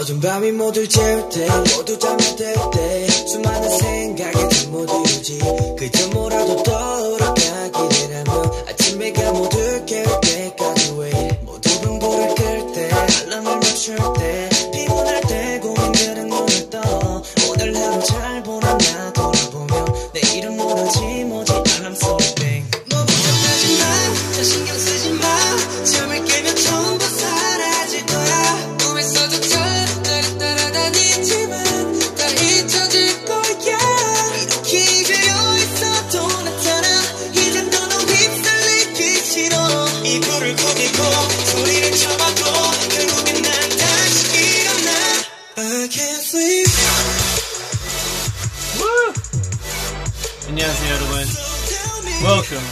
[0.00, 5.38] 어둠 밤이 모두 재울 때 모두 잠이 들때 수많은 생각이 잠못 이루지.
[5.78, 13.96] 그저 뭐라도 떠오르게 기대라면 아침 해가 모두 깨울 때까지 wait 모두 등불을 끌때 알람을 맞출
[13.96, 14.19] 때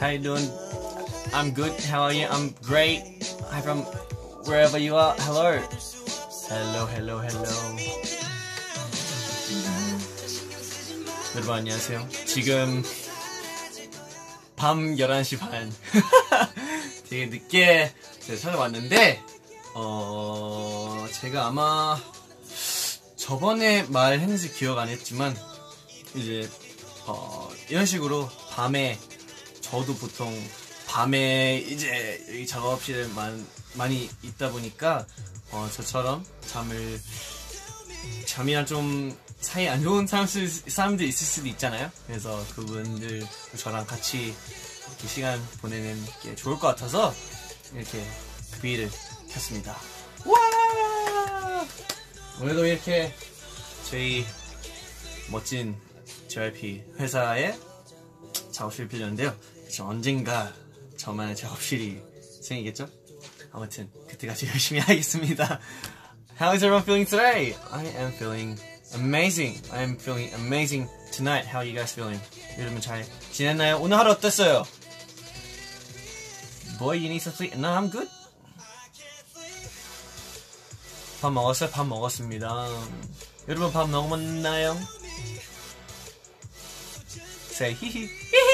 [0.00, 0.50] How you doing
[1.32, 3.00] I'm good How are you I'm great
[3.48, 3.80] Hi from
[4.44, 5.58] wherever you are Hello
[6.48, 7.76] Hello hello hello
[11.34, 12.82] 여러분 안녕하세요 지금
[14.56, 15.72] 밤 11시 반
[17.08, 19.22] 되게 늦게 제가 찾아왔는데
[19.74, 21.98] 어 제가 아마
[23.16, 25.34] 저번에 말했는지 기억 안 했지만
[26.14, 26.48] 이제
[27.06, 28.98] 어 이런 식으로 밤에
[29.70, 30.32] 저도 보통
[30.86, 33.44] 밤에 이제 작업실에 많,
[33.74, 35.04] 많이 있다 보니까
[35.50, 37.00] 어 저처럼 잠을
[38.26, 41.90] 잠이랑 좀 사이 안 좋은 사람들, 사람들 있을 수도 있잖아요.
[42.06, 43.26] 그래서 그분들
[43.56, 44.34] 저랑 같이
[44.88, 47.12] 이렇게 시간 보내는 게 좋을 것 같아서
[47.74, 48.04] 이렇게
[48.60, 48.88] V를
[49.30, 49.76] 켰습니다.
[50.24, 51.66] 와!
[52.40, 53.12] 오늘도 이렇게
[53.90, 54.24] 저희
[55.30, 55.76] 멋진
[56.28, 57.58] JYP 회사에
[58.52, 59.34] 작업실 빌렸는데요.
[59.70, 60.52] 저 언젠가
[60.96, 62.00] 저만의 작업실이
[62.42, 62.88] 생기겠죠?
[63.52, 65.60] 아무튼 그때까지 열심히 하겠습니다.
[66.40, 67.56] How is everyone feeling today?
[67.70, 68.60] I am feeling
[68.94, 69.60] amazing.
[69.72, 71.48] I am feeling amazing tonight.
[71.48, 72.22] How are you guys feeling?
[72.58, 73.78] 여러분 잘 지냈나요?
[73.78, 74.64] 오늘 하루 어땠어요?
[76.78, 77.56] Boy, you need some sleep.
[77.56, 78.08] No, I'm good.
[81.22, 81.70] 밥 먹었어요?
[81.70, 82.46] 밥 먹었습니다.
[83.48, 84.76] 여러분 밥 먹었나요?
[87.52, 88.45] Say 히히 히히.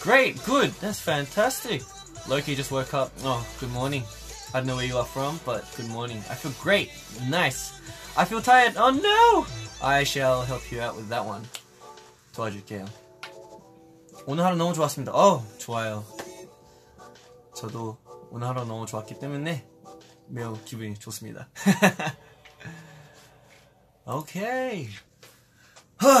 [0.00, 0.70] Great, good.
[0.80, 1.82] That's fantastic.
[2.28, 3.10] Loki just woke up.
[3.24, 4.04] Oh, good morning.
[4.52, 6.18] I don't know where you are from, but good morning.
[6.30, 6.90] I feel great.
[7.28, 7.72] Nice.
[8.16, 8.74] I feel tired.
[8.76, 9.46] Oh no!
[9.82, 11.42] I shall help you out with that one.
[12.34, 12.86] 도와줄게요.
[14.26, 15.12] 오늘 하루 너무 좋았습니다.
[15.12, 16.04] 어, 좋아요.
[17.56, 17.98] 저도
[18.30, 19.66] 오늘 하루 너무 좋았기 때문에
[20.28, 21.48] 매우 기분이 좋습니다.
[24.06, 24.88] 오케이.
[25.96, 26.18] 하,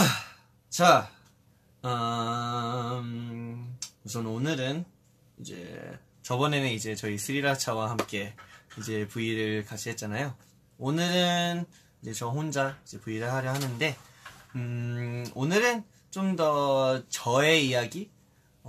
[0.70, 1.10] 자,
[1.85, 4.83] 음, 우선 오늘은
[5.39, 8.35] 이제 저번에는 이제 저희 스리라차와 함께
[8.77, 10.35] 이제 V를 같이 했잖아요.
[10.77, 11.65] 오늘은
[12.01, 13.95] 이제 저 혼자 이제 V를 하려 하는데,
[14.55, 18.09] 음, 오늘은 좀 더 저의 이야기,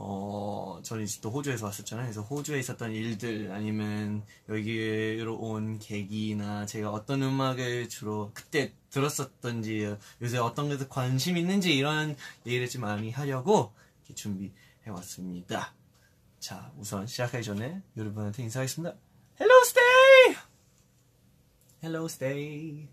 [0.02, 2.06] 어, 저는 이제 또 호주에서 왔었잖아요.
[2.06, 10.38] 그래서 호주에 있었던 일들 아니면 여기로 온 계기나 제가 어떤 음악을 주로 그때 들었었던지 요새
[10.38, 12.16] 어떤 것에 관심 있는지 이런
[12.46, 14.52] 얘기를 좀 많이 하려고 이렇게 준비해
[14.86, 15.74] 왔습니다.
[16.38, 18.96] 자, 우선 시작하기 전에 여러분한테 인사하겠습니다.
[19.38, 20.36] Hello, Stay!
[21.82, 22.88] Hello, Stay.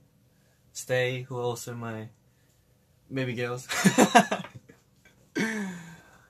[0.75, 2.09] Stay, who also my
[3.09, 3.65] baby girls.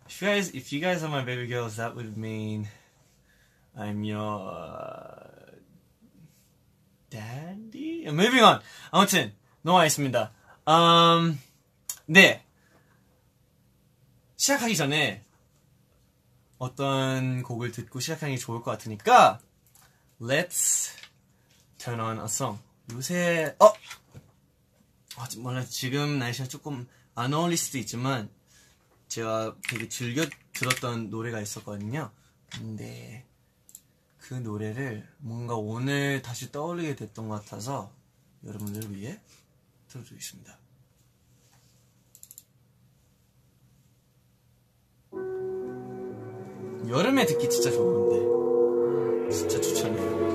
[0.08, 2.68] if you guys, if you guys are my baby girls, that would mean
[3.78, 5.52] I'm your uh,
[7.10, 8.06] daddy.
[8.10, 8.62] Moving on.
[8.92, 9.34] 아무튼
[9.64, 10.32] 넘어가겠습니다.
[10.68, 11.40] 음,
[12.08, 12.44] 네.
[14.38, 15.24] 시작하기 전에
[16.58, 19.40] 어떤 곡을 듣고 시작하는 게 좋을 것 같으니까
[20.22, 20.96] Let's
[21.78, 22.60] turn on a song.
[22.92, 23.68] 요새 어
[25.18, 28.30] 아, 몰라 지금 날씨가 조금 안 어울릴 수도 있지만
[29.08, 32.12] 제가 되게 즐겨 들었던 노래가 있었거든요.
[32.52, 33.26] 근데
[34.18, 37.92] 그 노래를 뭔가 오늘 다시 떠올리게 됐던 것 같아서
[38.46, 39.20] 여러분들 위해
[39.88, 40.58] 틀어드리겠습니다.
[46.90, 50.27] 여름에 듣기 진짜 좋은데 진짜 추천해요.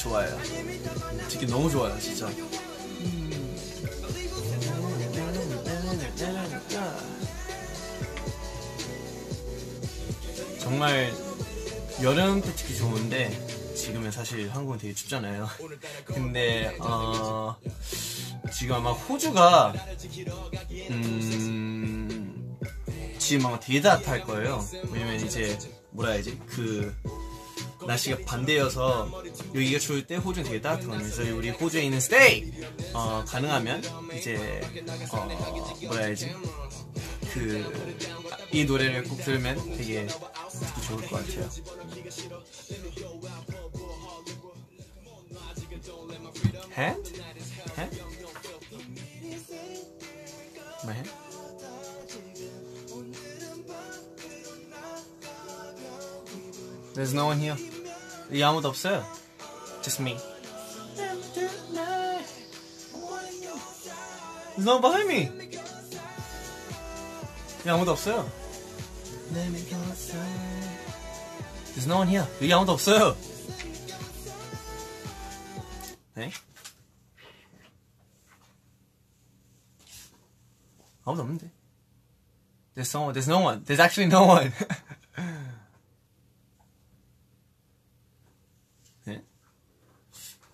[0.00, 0.34] 좋아요.
[1.28, 2.26] 되게 너무 좋아요 진짜.
[10.58, 11.12] 정말
[12.02, 15.46] 여름 때 특히 좋은데 지금은 사실 한국은 되게 춥잖아요.
[16.06, 17.56] 근데 어
[18.50, 19.74] 지금 아마 호주가
[20.90, 22.58] 음
[23.18, 24.64] 지금 아마 되게 따뜻할 거예요.
[24.90, 25.58] 왜냐면 이제
[25.90, 26.38] 뭐라 해야지?
[26.46, 26.94] 그
[27.90, 29.22] 날씨가 반대여서
[29.54, 31.10] 여기가 추울 때 호주는 되게 따뜻하거든요.
[31.10, 32.50] 그래서 우리 호주에 있는 스테이
[32.92, 33.82] 어, 가능하면
[34.16, 34.60] 이제
[35.12, 35.28] 어,
[35.82, 36.32] 뭐라 해야지
[37.32, 38.10] 그
[38.52, 40.08] 이 노래를 꼭 들으면 되게
[40.86, 41.48] 좋을 것 같아요.
[46.76, 47.22] Hand?
[47.76, 48.02] Hand?
[50.84, 51.10] My hand?
[56.94, 57.69] There's no one here.
[58.29, 59.05] 여기 아무도 없어요.
[59.81, 60.17] Just me.
[64.55, 65.29] There's no one behind me.
[67.59, 68.29] 여기 아무도 없어요.
[71.73, 72.25] There's no one here.
[72.41, 73.15] 여기 아무도 없어요.
[76.15, 76.31] 네?
[81.03, 81.51] 아무도 없는데.
[82.75, 83.13] There's someone.
[83.13, 83.63] There's no one.
[83.65, 84.51] There's actually no one.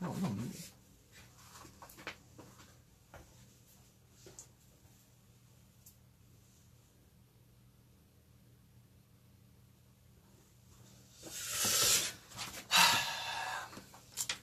[0.00, 0.76] 아무도 없는데.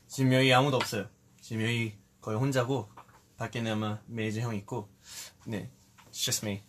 [0.08, 1.10] 지금 여기 아무도 없어요.
[1.42, 2.88] 지금 여기 거의 혼자고
[3.38, 4.88] 밖에는 아마 메이저 형 있고
[5.46, 5.72] 네,
[6.12, 6.62] it's just me.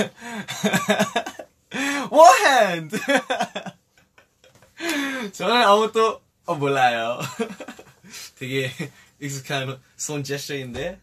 [2.44, 2.98] Hand?
[5.32, 7.20] 저는 아무것도 어, 몰라요.
[8.38, 8.70] 되게
[9.20, 10.98] 익숙한 손 제스처인데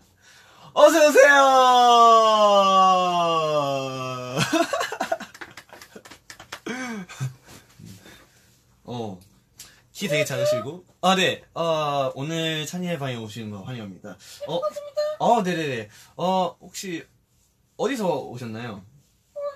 [0.74, 1.34] 어서 오세요.
[8.84, 9.20] 어.
[9.92, 10.86] 키 되게 작으시고.
[11.02, 11.44] 아, 네.
[11.56, 14.16] 어, 오늘 찬이의 방에 오시는 거 환영합니다.
[14.48, 14.62] 어,
[15.20, 15.90] 어, 네네네.
[16.18, 17.04] 어, 혹시
[17.78, 18.84] 어디서 오셨나요?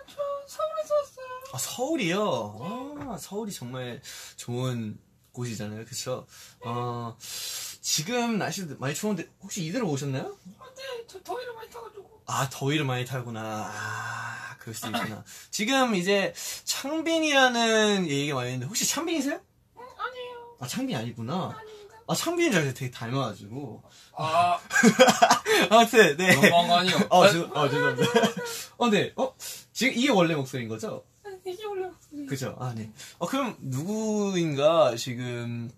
[0.08, 1.26] 저 서울에서 왔어요.
[1.54, 2.98] 아, 서울이요?
[3.10, 4.02] 아, 서울이 정말
[4.36, 5.00] 좋은
[5.32, 5.86] 곳이잖아요.
[5.86, 6.28] 그쵸?
[6.64, 10.38] 어, 지금 날씨 많이 추운데 혹시 이대로 오셨나요?
[10.60, 12.22] 아, 네, 저 더위를 많이 타가지고.
[12.28, 13.72] 아, 더위를 많이 타구나.
[13.74, 15.24] 아, 그럴 수 있구나.
[15.50, 16.34] 지금 이제
[16.66, 19.36] 창빈이라는 얘기가 많이 있는데 혹시 창빈이세요?
[19.78, 20.58] 응, 아니에요.
[20.60, 21.56] 아, 창빈이 아니구나.
[21.58, 21.81] 아닙니다.
[22.12, 23.82] 아, 창빈이 랑 되게 닮아가지고.
[24.18, 24.60] 아,
[25.72, 26.36] 아무튼, 네.
[26.36, 26.98] 너무한 거 아니에요?
[27.10, 28.12] 어, 저, 어, 죄송합니다.
[28.78, 29.14] 어, 네.
[29.16, 29.34] 어,
[29.72, 31.06] 지금 이게 원래 목소리인 거죠?
[31.46, 32.26] 이게 원래 목소리.
[32.26, 32.58] 그죠?
[32.60, 32.92] 아, 네.
[33.18, 35.72] 어, 그럼 누구인가 지금.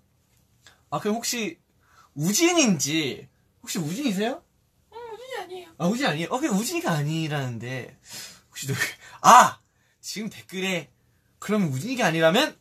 [0.90, 1.60] 아, 그럼 혹시
[2.16, 3.28] 우진인지,
[3.62, 4.42] 혹시 우진이세요?
[4.92, 5.68] 응, 우진이 아니에요.
[5.78, 6.30] 아, 우진 아니에요?
[6.32, 7.96] 어, 그냥 우진이가 아니라는데.
[8.50, 8.80] 혹시 누구,
[9.22, 9.60] 아!
[10.02, 10.90] 지금 댓글에,
[11.38, 12.58] 그럼 우진이가 아니라면,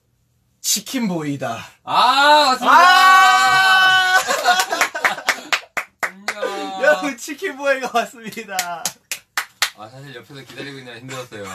[0.62, 1.58] 치킨보이다.
[1.82, 4.18] 아, 아!
[6.00, 6.82] 안녕.
[6.82, 8.82] 여러분, 치킨 보이가 왔습니다.
[9.76, 11.44] 아, 사실 옆에서 기다리고 있느라 힘들었어요.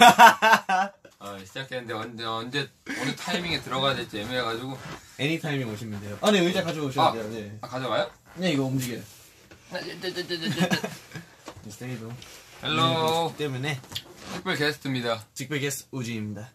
[1.19, 4.77] 아, 시작했는데 언제 언제 어느 타이밍에 들어가야 될지 애매해가지고
[5.17, 6.17] 애니타임에 오시면 돼요.
[6.21, 7.12] 아, 네, 의자 가져오셔도 아.
[7.12, 7.29] 돼요.
[7.29, 7.57] 네.
[7.59, 8.09] 아 가져가요?
[8.36, 9.01] 네, 이거 움직여요.
[11.69, 12.13] 스테이도.
[12.63, 13.81] Hello 때문에
[14.36, 15.25] 특별 게스트입니다.
[15.34, 16.50] 특별 게스트 우진입니다.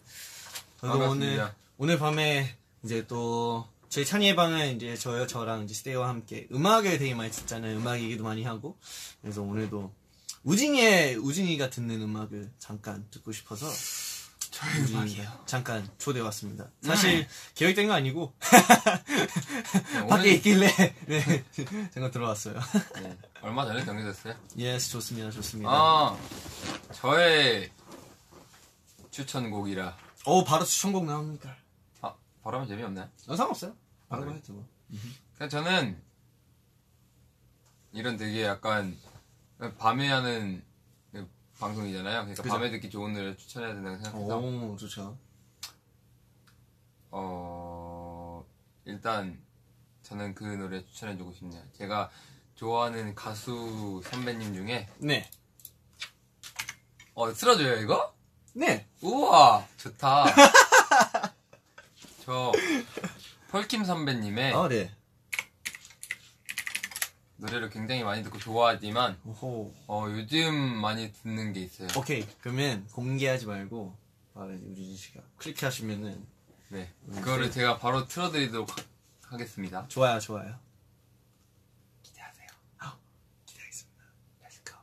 [0.81, 1.43] 그리고 반갑습니다.
[1.43, 6.97] 오늘 오늘 밤에 이제 또 저희 찬이의 방은 이제 저요 저랑 이제 스테이와 함께 음악을
[6.97, 7.77] 되게 많이 듣잖아요.
[7.77, 8.75] 음악 얘기도 많이 하고
[9.21, 9.93] 그래서 오늘도
[10.41, 13.67] 우진이의 우진이가 듣는 음악을 잠깐 듣고 싶어서
[14.49, 16.71] 저희 우진이 잠깐 초대해 왔습니다.
[16.81, 18.33] 사실 계획된 거 아니고
[19.93, 20.67] 네, 밖에 있길래
[21.05, 21.43] 네
[21.93, 22.59] 잠깐 들어왔어요.
[22.95, 24.33] 네, 얼마 전에 경기됐어요.
[24.57, 25.69] Yes 좋습니다 좋습니다.
[25.71, 26.17] 아
[26.93, 27.69] 저의
[29.11, 29.95] 추천곡이라
[30.25, 31.55] 오 바로 추천곡 나옵니까?
[32.01, 33.07] 아 바로 하면 재미없나요?
[33.27, 33.82] 어, 상관없어요.
[34.19, 34.35] 그래요?
[34.35, 34.67] 해도 뭐.
[35.37, 36.01] 그냥 저는
[37.93, 38.97] 이런 되게 약간
[39.77, 40.63] 밤에 하는
[41.11, 41.29] 그
[41.59, 42.21] 방송이잖아요.
[42.23, 42.53] 그러니까 그죠.
[42.53, 45.17] 밤에 듣기 좋은 노래 추천해야 된다고 생각해서 오 좋죠.
[47.11, 48.45] 어
[48.85, 49.39] 일단
[50.01, 51.63] 저는 그 노래 추천해주고 싶네요.
[51.73, 52.09] 제가
[52.55, 55.29] 좋아하는 가수 선배님 중에 네.
[57.13, 58.13] 어 틀어줘요 이거?
[58.53, 58.87] 네.
[59.01, 60.25] 우와 좋다.
[62.25, 62.51] 저
[63.53, 64.91] 폴킴 선배님의 아, 네.
[67.37, 69.71] 노래를 굉장히 많이 듣고 좋아하지만 오호.
[69.85, 71.87] 어 요즘 많이 듣는 게 있어요.
[71.95, 72.25] 오케이.
[72.41, 73.95] 그러면 공개하지 말고
[74.33, 76.25] 바로 이제 우리 씨가 클릭하시면은
[76.69, 78.83] 네 그거를 제가 바로 틀어드리도록 하,
[79.27, 79.87] 하겠습니다.
[79.87, 80.55] 좋아요, 좋아요.
[82.01, 82.47] 기대하세요.
[82.79, 82.97] 아,
[83.45, 84.03] 기대하겠습니다.
[84.41, 84.79] Let's go.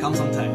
[0.00, 0.53] 감성 타임.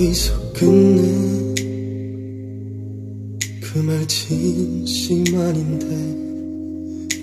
[0.00, 1.02] 여기서 끝내
[3.60, 5.86] 그 말 진심 아닌데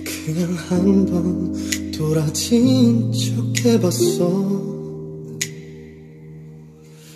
[0.06, 4.78] 그냥 한번 돌아진 척 해봤어.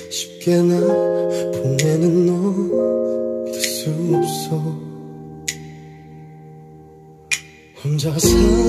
[0.09, 0.79] 쉽게 날
[1.51, 2.31] 보내는 너
[3.43, 4.86] 믿을 수 없어
[7.97, 8.66] 혼자 사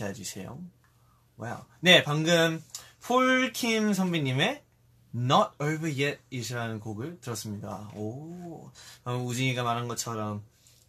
[0.00, 0.58] 기다려주세요.
[1.36, 1.58] Wow.
[1.80, 2.62] 네, 방금
[3.02, 4.62] 폴킴 선배님의
[5.14, 7.90] Not Over Yet 이라는 곡을 들었습니다.
[7.94, 8.70] 오.
[9.04, 10.42] 우진이가 말한 것처럼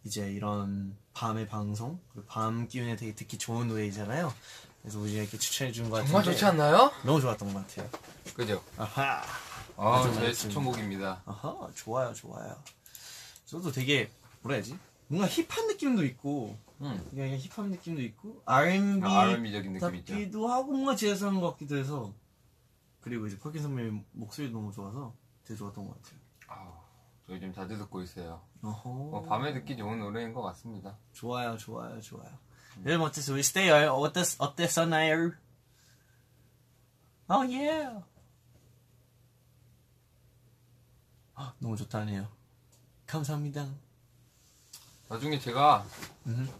[0.04, 4.32] 이제 이런 밤의 방송, 밤 기운에 되게 듣기 좋은 노래이잖아요.
[4.80, 6.92] 그래서 우진이가 이렇게 추천해 준 것 같은데 정말 좋지 않나요?
[7.04, 7.90] 너무 좋았던 것 같아요.
[8.34, 8.62] 그죠?
[8.78, 9.22] 아하.
[9.76, 10.32] 아 맞습니다.
[10.32, 11.22] 추천곡입니다.
[11.26, 12.56] 아하, 좋아요, 좋아요.
[13.46, 14.10] 저도 되게,
[14.42, 14.76] 뭐라 해야지?
[15.12, 17.06] 뭔가 힙한 느낌도 있고, 음.
[17.10, 20.48] 그냥 힙한 느낌도 있고, R&B 아, R&B적인 느낌 있죠.
[20.48, 22.14] 하고, 뭔가 재즈한 것 같기도 해서,
[23.02, 25.14] 그리고 이제 펄킨 선배님 목소리도 너무 좋아서
[25.44, 26.18] 되게 좋았던 것 같아요.
[26.48, 26.80] 아,
[27.26, 28.40] 저 요즘 자주 듣고 있어요.
[28.62, 30.96] 어, 밤에 듣기 좋은 노래인 것 같습니다.
[31.12, 32.30] 좋아요, 좋아요, 좋아요.
[32.86, 33.34] 여러분 어땠어요?
[33.34, 33.92] 우리 스테이요.
[33.92, 35.32] 어땠, 어땠었나요?
[37.28, 37.86] 어, 예.
[41.34, 42.28] 아, 너무 좋다네요.
[43.06, 43.91] 감사합니다.
[45.12, 45.84] 나중에 제가
[46.24, 46.50] 음.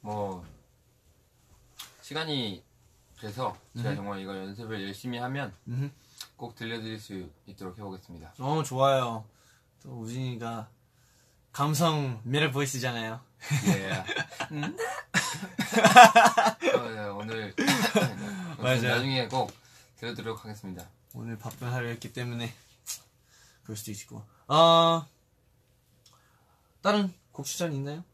[0.00, 0.42] 뭐
[2.00, 2.64] 시간이
[3.20, 3.96] 돼서 제가 음.
[3.96, 5.92] 정말 이거 연습을 열심히 하면 음.
[6.38, 8.32] 꼭 들려드릴 수 있도록 해보겠습니다.
[8.38, 9.26] 어, 좋아요.
[9.82, 10.70] 또 우진이가
[11.52, 13.20] 감성 매력 보이스잖아요.
[13.66, 13.92] 예.
[16.72, 17.54] 어, 네, 오늘
[18.56, 18.82] 맞아요.
[18.82, 19.52] 나중에 꼭
[19.96, 20.88] 들려드리도록 하겠습니다.
[21.12, 22.50] 오늘 바쁜 하루였기 때문에
[23.64, 24.24] 그럴 수도 있고.
[24.48, 25.06] 어,
[26.82, 28.04] 다른 곡 추천 있나요?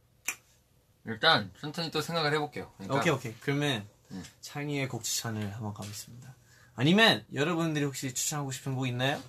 [1.04, 2.72] 일단 천천히 또 생각을 해볼게요.
[2.78, 3.34] 그러니까 오케이 오케이.
[3.40, 4.24] 그러면 음.
[4.40, 6.34] 창희의 곡 추천을 한번 가보겠습니다.
[6.74, 9.22] 아니면 여러분들이 혹시 추천하고 싶은 곡 있나요?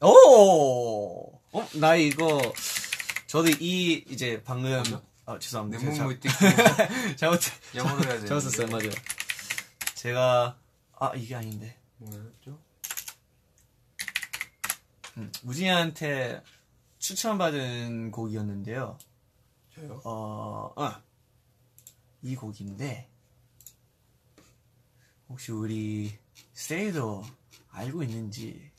[0.00, 1.40] 오!
[1.52, 2.40] 어, 나 이거
[3.26, 4.82] 저도 이 이제 방금?
[5.26, 5.82] 아 죄송합니다.
[5.84, 7.40] 내 제가 몸을 띄고 잘- 잘못
[7.74, 8.26] 영어로 해야 되는데.
[8.28, 8.66] 잘못 썼어요.
[8.68, 8.90] 맞아요.
[9.94, 10.58] 제가
[10.98, 12.58] 아 이게 아닌데 뭐였죠?
[15.16, 16.42] 음, 우진이한테
[16.98, 18.98] 추천받은 곡이었는데요.
[19.74, 20.00] 저요?
[20.04, 21.02] 어, 아,
[22.22, 23.08] 이 곡인데
[25.28, 26.18] 혹시 우리
[26.52, 27.24] 스테이도
[27.70, 28.70] 알고 있는지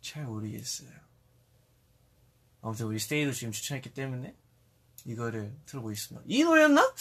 [0.00, 0.90] 잘 모르겠어요.
[2.62, 4.36] 아무튼 우리 스테이도 지금 추천했기 때문에
[5.06, 6.24] 이거를 틀어보겠습니다.
[6.28, 6.94] 이 노래였나?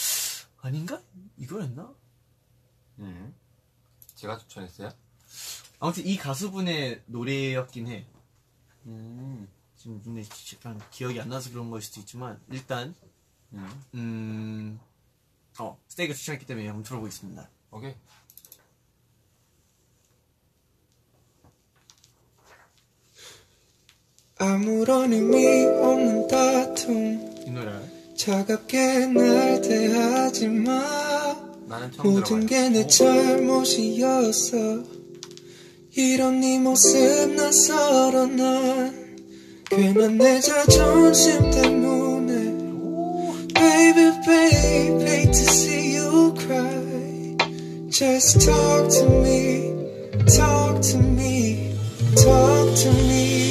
[0.61, 1.01] 아닌가?
[1.37, 1.93] 이거였나?
[2.99, 3.35] 음.
[4.15, 4.91] 제가 추천했어요?
[5.79, 8.07] 아무튼 이 가수분의 노래였긴 해.
[8.85, 9.47] 음.
[9.79, 12.93] 지금 근데 약간 기억이 안 나서 그런 걸 수도 있지만 일단
[13.53, 13.83] 음.
[13.93, 14.79] 음,
[15.57, 17.49] 어, 스테이크 추천했기 때문에 한번 들어보겠습니다.
[17.71, 17.95] 오케이.
[24.37, 27.71] 아무런 의미 없는 다툼 이 노래.
[28.15, 30.71] 차갑게 날 대하지 마
[31.67, 32.45] 나는 처음 모든.
[32.45, 34.57] 게 내 잘못이었어
[35.95, 38.98] 이런 네 모습 낯설어 난
[39.70, 42.34] 괜한 내 자존심 때문에
[43.54, 47.36] Baby baby hate to see you cry
[47.90, 49.72] Just talk to me
[50.36, 51.74] Talk to me
[52.16, 53.47] Talk to me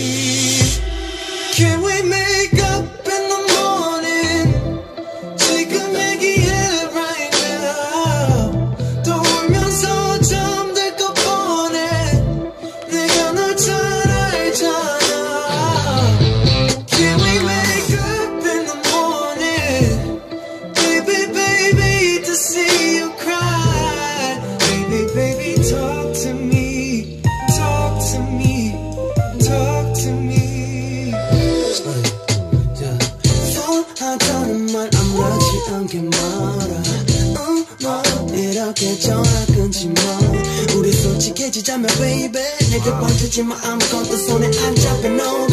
[42.88, 45.47] Baby 내게 번지지 마 아무것도 손에 안 잡혀 no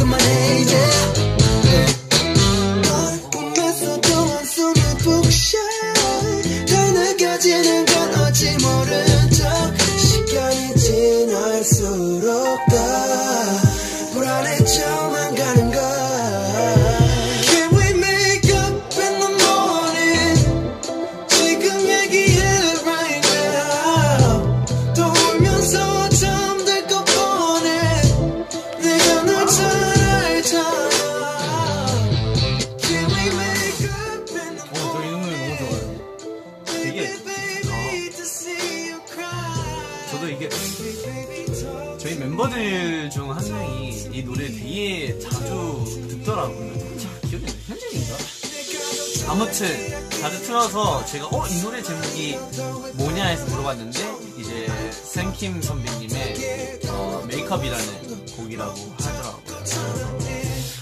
[58.56, 59.44] 곡이라고 하더라고요.
[59.46, 59.80] 그래서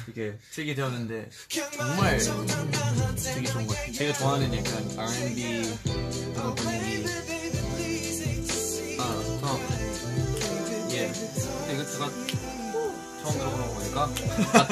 [0.08, 1.30] 이게 틀게 되었는데,
[1.78, 3.94] 정말 되게 좋은 것 같아요.
[3.94, 5.78] 제가 좋아하는 약간 R&B
[6.34, 7.06] 그런 분위기.
[9.00, 9.04] 아,
[9.44, 9.60] 어.
[10.92, 11.12] 예.
[11.12, 12.10] 근데 이거 제가
[13.24, 14.04] 처음 들어보는 거 보니까
[14.54, 14.68] 아,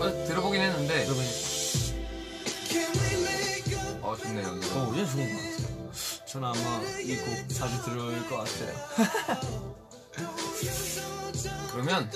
[0.00, 1.06] 아, 들어보긴 했는데
[4.02, 4.48] 어 좋네요.
[4.48, 5.92] 어, 예, 좋은 것 같아요.
[6.26, 8.74] 저는 아마 이 곡 자주 들을 것 같아요.
[11.74, 12.08] 그러면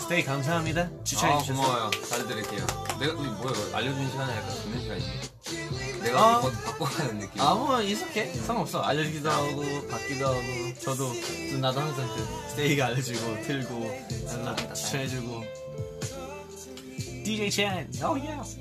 [0.00, 0.82] 스테이 감사합니다.
[0.82, 1.62] 아 추천해주셔서.
[1.62, 1.90] 고마워요.
[2.08, 2.66] 잘 들을게요.
[2.98, 6.00] 내가 우리 뭐야 이거 알려준 시간이 아니라 듣는 시간이지.
[6.02, 6.40] 내가 아.
[6.40, 7.40] 바꿔, 바꿔가는 느낌.
[7.40, 8.82] 아, 뭐, 이렇게 상관없어.
[8.82, 10.40] 알려주기도 하고, 받기도 하고,
[10.82, 11.12] 저도,
[11.50, 14.00] 또 나도 항상 그, 스테이가 알려주고, 틀고,
[14.44, 15.44] 나도 추천해주고.
[17.24, 17.48] DJ
[18.04, 18.60] oh yeah.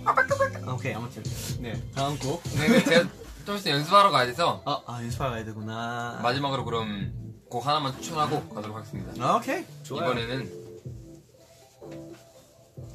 [0.71, 1.21] 오케이, 아무튼.
[1.59, 2.41] 네, 다음 곡.
[2.55, 3.09] 네, 근데 제가
[3.45, 6.19] 좀 있으면 연습하러 가야 돼서 아, 아, 연습하러 가야 되구나.
[6.23, 9.23] 마지막으로 그럼 곡 하나만 추천하고 가도록 하겠습니다.
[9.23, 9.63] 아, 오케이.
[9.83, 10.09] 좋아요.
[10.11, 10.63] 이번에는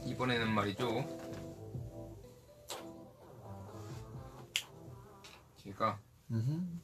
[0.04, 1.04] 이번에는 말이죠.
[5.62, 6.00] 제가
[6.32, 6.80] 음흠.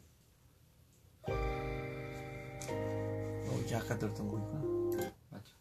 [3.48, 5.12] 어, 이게 아까 들었던 곡이구나.
[5.30, 5.56] 맞죠.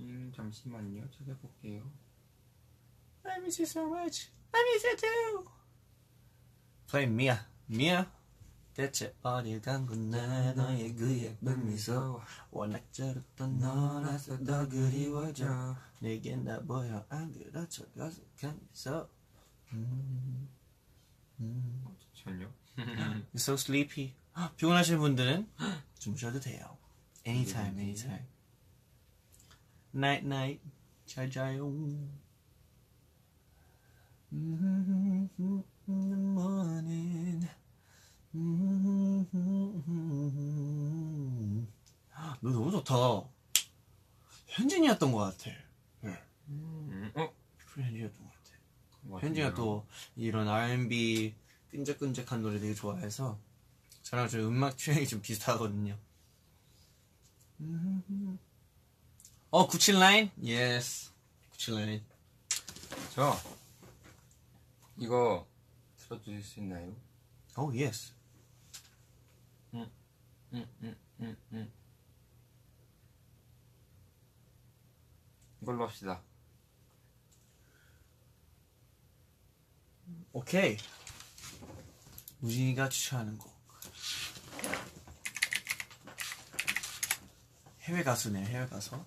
[0.00, 1.08] 음 잠시만요.
[1.12, 1.88] 찾아볼게요.
[3.22, 4.28] I miss you so much.
[4.50, 5.44] I miss you too.
[6.88, 7.46] Play Mia.
[7.70, 8.10] Mia.
[8.74, 16.60] 대체 어딜 간 건데 너의 그 예쁜 미소 워낙 저렇던 너라서 더 그리워져 내게 나
[16.60, 19.08] 보여 안 그렇죠 어색한 미소
[19.72, 20.48] 음,
[21.40, 21.84] 음.
[22.24, 22.52] 잠시만요.
[22.76, 24.14] You're so sleepy.
[24.56, 25.48] 피곤하신 분들은
[25.98, 26.78] 주무셔도 돼요.
[27.26, 28.26] Anytime, anytime.
[29.94, 30.60] Night, night.
[31.06, 31.66] 잘 자요.
[34.32, 35.28] In
[35.86, 37.48] the morning.
[42.40, 42.94] 너 너무 좋다.
[44.46, 45.50] 현진이었던 것 같아.
[46.00, 46.18] 네.
[46.48, 47.30] 음, 어?
[47.74, 48.50] 현진이었던 것 같아.
[49.02, 49.20] 맞아요.
[49.20, 51.34] 현진이가 또 이런 R&B
[51.70, 53.38] 끈적끈적한 노래 되게 좋아해서
[54.02, 55.98] 저랑 좀 음악 취향이 좀 비슷하거든요.
[59.50, 60.30] 어, 979?
[60.42, 61.10] Yes.
[61.58, 62.02] 979.
[63.14, 63.36] 저
[64.96, 65.46] 이거
[65.98, 66.94] 들어주실 수 있나요?
[67.56, 68.14] Oh, yes.
[69.74, 69.90] 음,
[70.52, 70.66] 음,
[71.20, 71.72] 음, 음.
[75.62, 76.20] 이걸로 합시다.
[80.32, 80.76] 오케이.
[82.40, 83.52] 우진이가 추천하는 곡.
[87.82, 89.04] 해외 가수네, 해외 가수.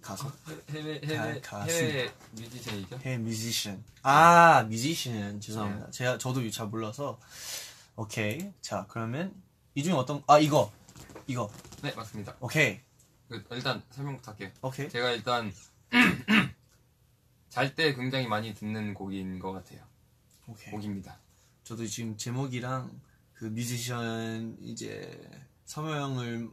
[0.00, 0.30] 가수?
[0.70, 1.72] 해외 해외- 가 수.
[1.74, 2.98] 해외 뮤지션이죠?
[2.98, 3.84] 해외 뮤지션.
[4.02, 5.40] 아, 뮤지션.
[5.40, 5.90] 죄송합니다.
[5.90, 7.20] 제가, 저도 잘 몰라서.
[7.94, 8.52] 오케이.
[8.60, 9.40] 자, 그러면,
[9.74, 10.70] 이 중에 어떤, 아, 이거.
[11.26, 11.50] 이거.
[11.82, 12.36] 네 맞습니다.
[12.40, 12.80] 오케이.
[13.28, 14.50] 그, 일단 설명부터 할게요.
[14.60, 14.88] 오케이.
[14.88, 15.52] 제가 일단
[17.48, 19.84] 잘 때 굉장히 많이 듣는 곡인 것 같아요.
[20.46, 20.70] 오케이.
[20.72, 21.18] 곡입니다.
[21.64, 23.00] 저도 지금 제목이랑
[23.32, 25.30] 그 뮤지션 이제
[25.64, 26.50] 서명을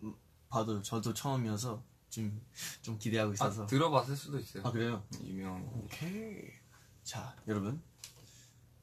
[0.50, 2.42] 봐도 저도 처음이어서 지금
[2.82, 3.66] 좀 기대하고 아, 있어서.
[3.66, 4.64] 들어봤을 수도 있어요.
[4.66, 5.06] 아, 그래요?
[5.24, 5.84] 유명한 곡.
[5.84, 6.42] 오케이.
[7.04, 7.82] 자, 여러분.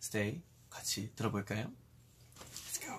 [0.01, 1.73] 스테이 같이 들어볼까요?
[2.39, 2.95] Let's go.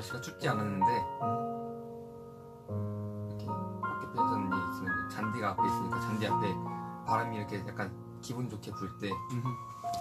[0.00, 0.86] 날씨가 춥지 않았는데
[3.28, 6.54] 이렇게 밖에 펜션이 있으면 잔디가 앞에 있으니까 잔디 앞에
[7.06, 9.10] 바람이 이렇게 약간 기분 좋게 불 때.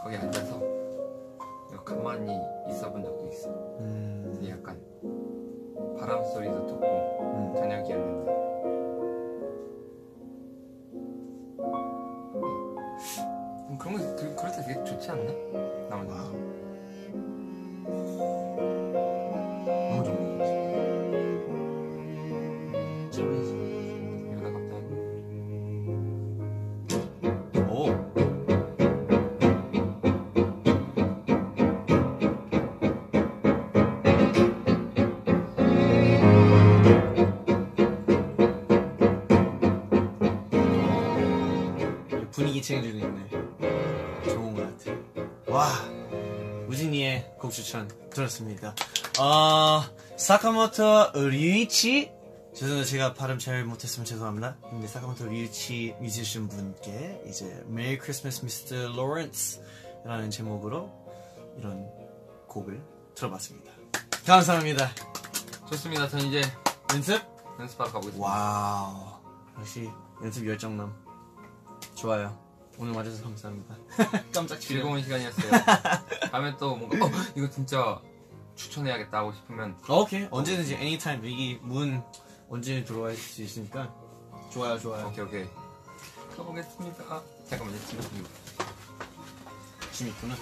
[0.03, 0.61] 거기 앉아서
[1.83, 2.31] 가만히
[2.69, 3.49] 있어 본 적도 있어.
[3.79, 4.41] 음.
[4.47, 4.79] 약간
[5.99, 7.53] 바람 소리도 듣고 음.
[7.55, 8.31] 저녁이었는데
[13.69, 15.33] 음, 그런 거 그, 그럴 때 되게 좋지 않나?
[15.89, 16.49] 나만 와
[42.43, 43.29] 많이 책임지고 있네.
[44.25, 44.97] 좋은 것 같아.
[45.47, 45.67] 와,
[46.67, 48.75] 우진이의 곡 추천 들었습니다.
[49.19, 49.83] 어,
[50.17, 52.11] 사카모토 류이치
[52.55, 52.83] 죄송해요.
[52.85, 54.57] 제가 발음 잘 못했으면 죄송합니다.
[54.69, 58.75] 근데 사카모토 류이치 뮤지션 분께 이제 Merry Christmas Mr.
[58.93, 59.61] Lawrence
[60.05, 60.89] 라는 제목으로
[61.57, 61.87] 이런
[62.47, 62.81] 곡을
[63.15, 63.71] 들어봤습니다.
[64.25, 64.89] 감사합니다.
[65.69, 66.07] 좋습니다.
[66.07, 66.41] 전 이제
[66.93, 67.21] 연습?
[67.59, 68.27] 연습하러 가보겠습니다.
[68.27, 69.19] Wow.
[69.59, 69.89] 역시
[70.23, 71.08] 연습 열정남.
[71.99, 72.37] 좋아요.
[72.77, 73.75] 오늘 와줘서 감사합니다.
[74.33, 75.01] 깜짝 즐거운.
[75.01, 75.51] 즐거운 시간이었어요.
[76.31, 77.99] 다음에 또 뭔가 어, 이거 진짜
[78.55, 80.25] 추천해야겠다 하고 싶으면 오케이.
[80.31, 82.01] 언제든지 anytime 여기 문
[82.49, 83.93] 언제 들어와 수 있으니까
[84.49, 85.07] 좋아요, 좋아요.
[85.07, 85.47] 오케이 오케이
[86.37, 87.21] 가보겠습니다.
[87.49, 87.79] 잠깐만요.
[87.85, 88.25] 지금
[89.91, 90.35] 짐 있구나.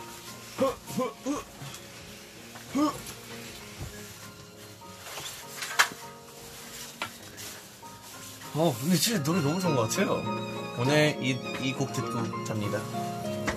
[8.53, 10.56] 어, 근데 진짜 노래 너무 좋은 것 같아요.
[10.79, 12.79] 오늘 이 이 곡 듣고 잡니다.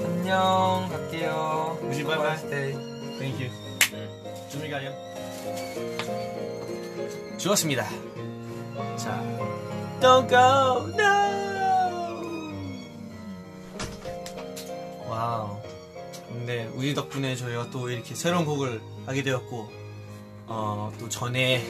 [0.03, 1.79] 안녕 갈게요.
[1.83, 2.39] 우진, 바이바이.
[2.39, 2.73] 스테이.
[3.19, 3.51] Thank you.
[4.51, 4.93] 준비 가렴.
[7.39, 7.85] 좋았습니다.
[8.97, 9.21] 자,
[10.01, 11.21] Don't go, no.
[15.09, 15.61] Wow.
[16.29, 19.69] 근데 우진이 덕분에 저희가 또 이렇게 새로운 곡을 알게 되었고,
[20.47, 21.63] 어, 또 전에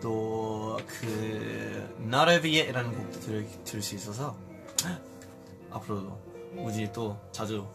[0.00, 4.36] 또 그 Not Of Yet이라는 곡도 들, 들을 수 있어서
[5.70, 7.66] 앞으로도 우진이 또 자주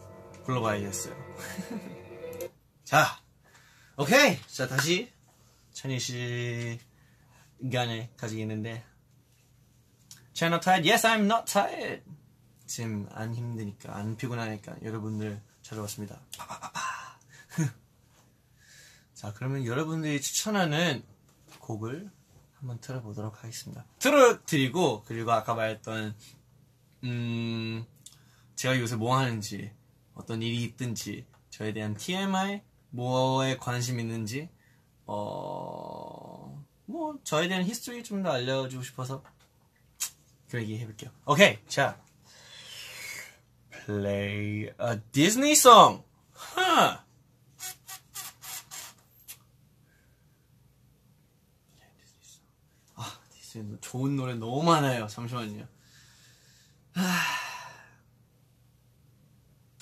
[0.44, 1.14] 불러봐야겠어요.
[2.84, 3.20] 자,
[3.96, 4.38] 오케이.
[4.46, 5.12] 자, 다시
[5.72, 6.78] 천희 시간을
[8.16, 8.84] 가지겠는데.
[10.34, 10.88] Channel tired?
[10.88, 12.02] Yes, I'm not tired.
[12.66, 16.18] 지금 안 힘드니까, 안 피곤하니까 여러분들 찾아왔습니다.
[19.14, 21.04] 자, 그러면 여러분들이 추천하는
[21.60, 22.10] 곡을
[22.58, 23.84] 한번 틀어보도록 하겠습니다.
[23.98, 26.14] 틀어드리고, 그리고 아까 말했던,
[27.04, 27.84] 음,
[28.54, 29.72] 제가 요새 뭐 하는지,
[30.14, 34.48] 어떤 일이 있든지, 저에 대한 TMI, 뭐에 관심 있는지,
[35.06, 39.22] 어, 뭐, 저에 대한 히스토리 좀 더 알려주고 싶어서,
[40.48, 41.10] 그 얘기 해볼게요.
[41.26, 42.00] 오케이, 자.
[43.86, 46.04] Play a Disney song.
[46.56, 46.98] Huh.
[52.94, 53.20] 아,
[53.80, 55.06] 좋은 노래 너무 많아요.
[55.08, 55.66] 잠시만요.
[56.94, 57.24] 아,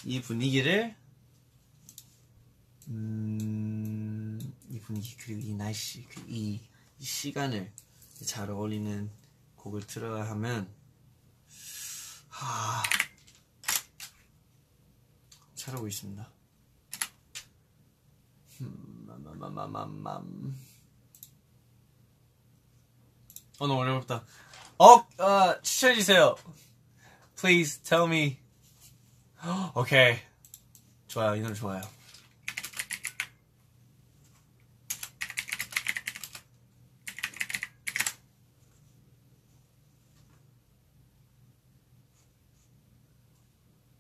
[0.05, 0.97] 이 분위기를
[2.89, 6.61] 음, 이 분위기 그리고 이 날씨 그 이,
[6.99, 7.73] 이 시간을
[8.25, 9.11] 잘 어울리는
[9.57, 10.73] 곡을 틀어야 하면
[12.29, 12.83] 하,
[15.55, 16.31] 잘하고 있습니다.
[18.63, 20.57] 음, 맘맘맘맘맘.
[23.59, 24.25] 어, 너무 어렵다.
[24.79, 24.85] 어,
[25.23, 26.35] 어, 추천해주세요.
[27.41, 28.37] Please tell me.
[29.75, 30.19] 오케이.
[31.09, 31.35] 좋아요.
[31.37, 31.81] 이 노래 좋아요.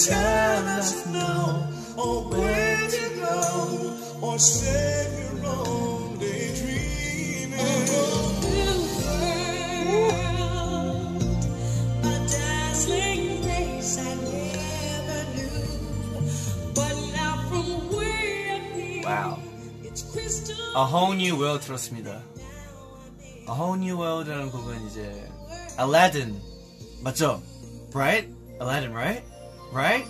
[0.00, 1.66] tell us no
[1.96, 5.08] or where to go or say
[5.42, 7.86] we're only dreaming.
[12.02, 15.60] A dazzling place I never knew.
[16.74, 19.38] But now from where I Wow.
[19.82, 22.20] it's crystal A Whole New World 들었습니다.
[23.48, 25.28] A Whole New World라는 곡은 이제
[25.78, 26.40] Aladdin
[27.02, 27.40] 맞죠?
[27.94, 28.28] Right?
[28.60, 29.22] Aladdin, right?
[29.71, 30.05] Right?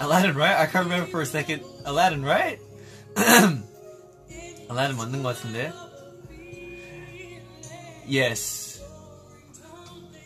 [0.00, 0.56] Aladdin, right?
[0.56, 1.62] I can't remember for a second.
[1.84, 2.58] Aladdin, right?
[4.70, 5.72] Aladdin 맞는 것 같은데.
[8.06, 8.82] Yes.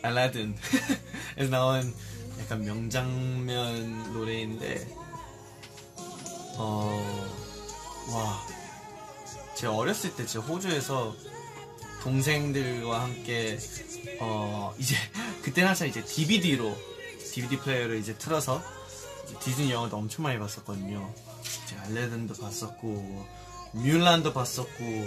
[0.04, 0.54] Aladdin.
[1.36, 1.94] 에서 나온
[2.40, 4.86] 약간 명장면 노래인데
[6.58, 7.36] 어,
[8.10, 8.46] 와,
[9.56, 11.14] 제가 어렸을 때 제가 호주에서
[12.02, 13.58] 동생들과 함께
[14.20, 14.94] 어 이제
[15.42, 16.76] 그때는 한참 이제 DVD로
[17.36, 18.62] DVD 플레이어를 이제 틀어서
[19.40, 21.12] 디즈니 영화도 엄청 많이 봤었거든요.
[21.82, 23.26] 알라딘도 봤었고
[23.72, 25.06] 뮬란도 봤었고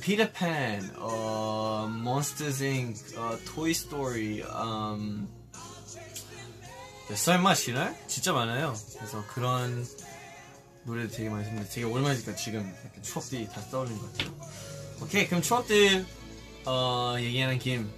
[0.00, 5.28] 피터팬, 어, Monsters, Inc., 어, 토이 스토리, 음,
[7.14, 7.96] 쌀맛 시날?
[8.08, 8.74] 진짜 많아요.
[8.96, 9.86] 그래서 그런
[10.82, 14.34] 노래도 되게 많이 듣는데 되게 오랜만이니까 지금 추억들이 다 떠오르는 것 같아요.
[15.00, 16.04] 오케이, 그럼 추억들,
[16.66, 17.90] 어, 얘기하는 김,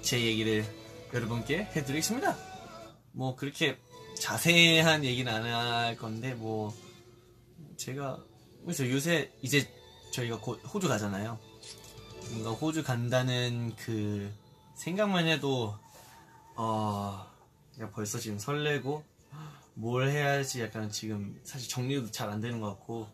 [0.00, 0.79] 제 얘기를
[1.12, 2.36] 여러분께 해드리겠습니다.
[3.12, 3.78] 뭐, 그렇게
[4.18, 6.72] 자세한 얘기는 안 할 건데, 뭐,
[7.76, 8.18] 제가,
[8.64, 9.68] 그래서 요새 이제
[10.12, 11.38] 저희가 곧 호주 가잖아요.
[12.30, 14.32] 뭔가 호주 간다는 그
[14.76, 15.76] 생각만 해도,
[16.56, 17.26] 어,
[17.92, 19.04] 벌써 지금 설레고,
[19.74, 23.08] 뭘 해야지 약간 지금 사실 정리도 잘 안 되는 것 같고,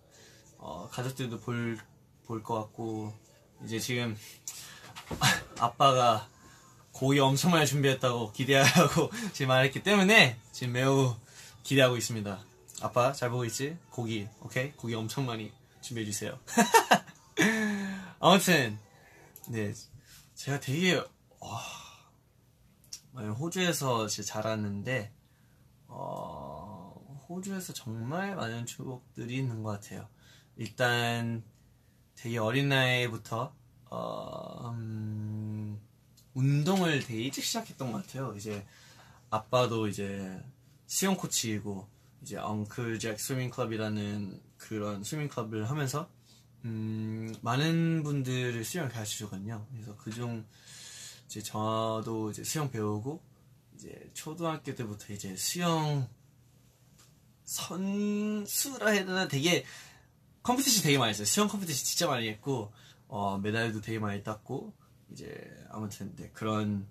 [0.59, 1.79] 어, 가족들도 볼,
[2.27, 3.15] 볼 것 같고,
[3.65, 4.17] 이제 지금
[5.59, 6.29] 아빠가
[6.97, 11.15] 고기 엄청 많이 준비했다고 기대하고 지금 말했기 때문에 지금 매우
[11.63, 12.41] 기대하고 있습니다.
[12.81, 13.77] 아빠 잘 보고 있지?
[13.91, 14.73] 고기, 오케이?
[14.73, 16.39] 고기 엄청 많이 준비해 주세요.
[18.19, 18.79] 아무튼,
[19.47, 19.75] 네.
[20.37, 21.05] 제가 되게,
[21.39, 21.61] 와,
[23.15, 25.13] 호주에서 진짜 자랐는데,
[25.89, 26.95] 어,
[27.29, 30.09] 호주에서 정말 많은 추억들이 있는 것 같아요.
[30.57, 31.45] 일단,
[32.15, 33.55] 되게 어린 나이부터,
[33.91, 35.79] 어, 음,
[36.37, 38.35] 운동을 되게 일찍 시작했던 것 같아요.
[38.37, 38.65] 이제,
[39.31, 40.39] 아빠도 이제,
[40.87, 41.89] 수영 코치이고,
[42.21, 46.11] 이제, 엉클 잭 스위밍 클럽이라는 그런 스위밍 클럽을 하면서,
[46.67, 49.67] 음, 많은 분들을 수영을 가르쳐 주거든요.
[49.73, 50.45] 그래서 그중,
[51.25, 53.23] 이제 저도 이제 수영 배우고,
[53.75, 56.07] 이제 초등학교 때부터 이제 수영
[57.45, 59.65] 선수라 해야 되나 되게
[60.43, 61.25] competition 되게 많이 했어요.
[61.25, 62.73] 수영 competition 진짜 많이 했고,
[63.09, 64.75] 어, 메달도 되게 많이 땄고,
[65.11, 66.87] 이제 아무튼 네, 그런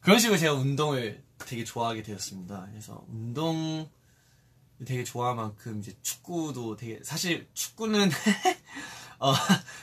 [0.00, 2.68] 그런 식으로 제가 운동을 되게 좋아하게 되었습니다.
[2.70, 3.88] 그래서 운동
[4.84, 8.10] 되게 좋아할 만큼 이제 축구도 되게 사실 축구는
[9.18, 9.32] 어,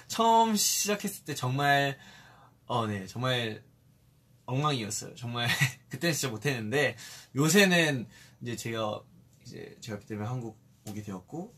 [0.08, 1.97] 처음 시작했을 때 정말
[2.67, 3.63] 어, 네, 정말
[4.45, 5.15] 엉망이었어요.
[5.15, 5.47] 정말
[5.89, 6.97] 그때는 진짜 못했는데
[7.36, 8.08] 요새는
[8.41, 9.01] 이제 제가
[9.43, 11.56] 이제 제가 그때 때문에 한국 오게 되었고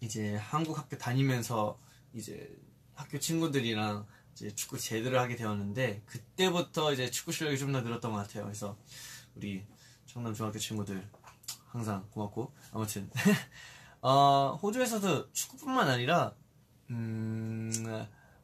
[0.00, 1.78] 이제 한국 학교 다니면서
[2.12, 2.56] 이제
[2.94, 4.06] 학교 친구들이랑
[4.36, 8.44] 이제 축구 제대로 하게 되었는데 그때부터 이제 축구 실력이 좀 더 늘었던 것 같아요.
[8.44, 8.76] 그래서
[9.34, 9.64] 우리
[10.06, 11.08] 청남 중학교 친구들
[11.68, 13.10] 항상 고맙고 아무튼
[14.02, 16.34] 어, 호주에서도 축구뿐만 아니라
[16.90, 17.72] 음,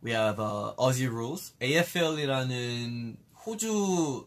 [0.05, 4.27] we have uh, Aussie Rules AFL이라는 호주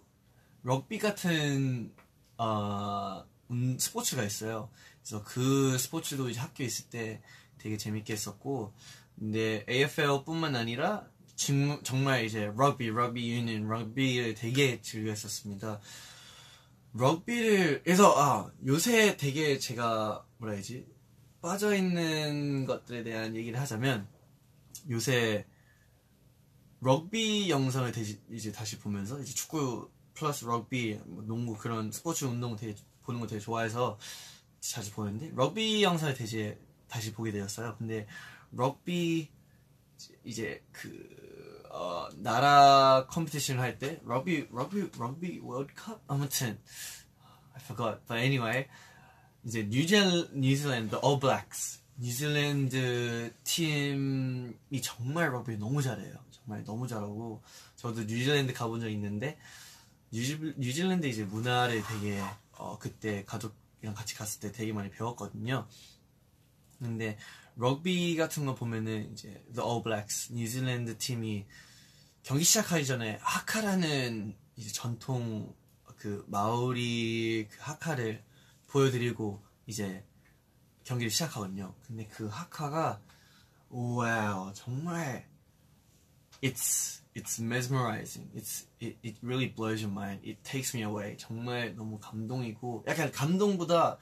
[0.63, 1.93] 럭비 같은
[2.37, 4.69] 어, 음, 스포츠가 있어요.
[5.01, 7.21] 그래서 그 스포츠도 이제 학교에 있을 때
[7.57, 8.73] 되게 재밌게 했었고
[9.17, 15.79] 근데 AFL뿐만 아니라 정- 정말 이제 럭비, 럭비 유니언, 럭비를 되게 즐겼었습니다.
[16.93, 20.87] 럭비를 그래서 아 요새 되게 제가 뭐라 해야지
[21.41, 24.07] 빠져 있는 것들에 대한 얘기를 하자면
[24.89, 25.45] 요새
[26.79, 32.55] 럭비 영상을 다시, 이제 다시 보면서 이제 축구 플러스 럭비, 뭐 농구 그런 스포츠 운동
[32.55, 33.97] 되게 보는 거 되게 좋아해서
[34.61, 36.55] 자주 보는데 럭비 영상을 다시
[36.87, 37.75] 다시 보게 되었어요.
[37.77, 38.07] 근데
[38.51, 39.29] 럭비
[40.23, 46.59] 이제 그 어, 나라 competition 할때 럭비 럭비 럭비 월드컵 아무튼
[47.53, 48.05] I forgot.
[48.07, 48.67] But anyway
[49.43, 56.15] 이제 뉴질 뉴질랜드 All Blacks 뉴질랜드 팀이 정말 럭비 너무 잘해요.
[56.31, 57.41] 정말 너무 잘하고
[57.75, 59.37] 저도 뉴질랜드 가본 적 있는데
[60.11, 62.21] 뉴질, 뉴질랜드 이제 문화를 되게
[62.51, 65.67] 어, 그때 가족이랑 같이 갔을 때 되게 많이 배웠거든요.
[66.79, 67.17] 근데
[67.55, 71.45] 럭비 같은 거 보면은 이제 The All Blacks 뉴질랜드 팀이
[72.23, 75.55] 경기 시작하기 전에 하카라는 이제 전통
[75.97, 78.23] 그 마오리 그 하카를
[78.67, 80.03] 보여드리고 이제
[80.83, 81.73] 경기를 시작하거든요.
[81.87, 83.01] 근데 그 하카가
[83.69, 85.27] 와우 정말
[86.41, 88.29] it's it's mesmerizing.
[88.35, 90.21] It's it, it really blows your mind.
[90.23, 91.17] It takes me away.
[91.17, 93.97] 정말 너무 감동이고 약간 감동보다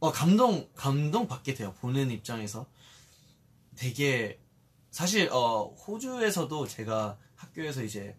[0.00, 1.74] 어 감동 감동 받게 돼요.
[1.80, 2.66] 보는 입장에서
[3.76, 4.40] 되게
[4.90, 8.16] 사실 어 호주에서도 제가 학교에서 이제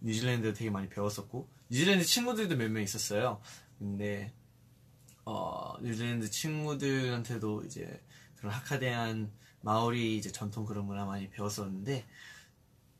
[0.00, 3.40] 뉴질랜드 되게 많이 배웠었고 뉴질랜드 친구들도 몇 명 있었어요.
[3.78, 4.32] 근데
[5.24, 8.02] 어 뉴질랜드 친구들한테도 이제
[8.36, 12.06] 그런 하카대한 마오리 이제 전통 그런 문화 많이 배웠었는데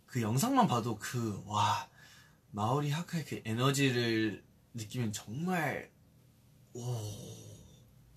[0.07, 1.89] 그 영상만 봐도 그 와
[2.51, 4.43] 마오리 하카의 그 에너지를
[4.75, 5.91] 느끼면 정말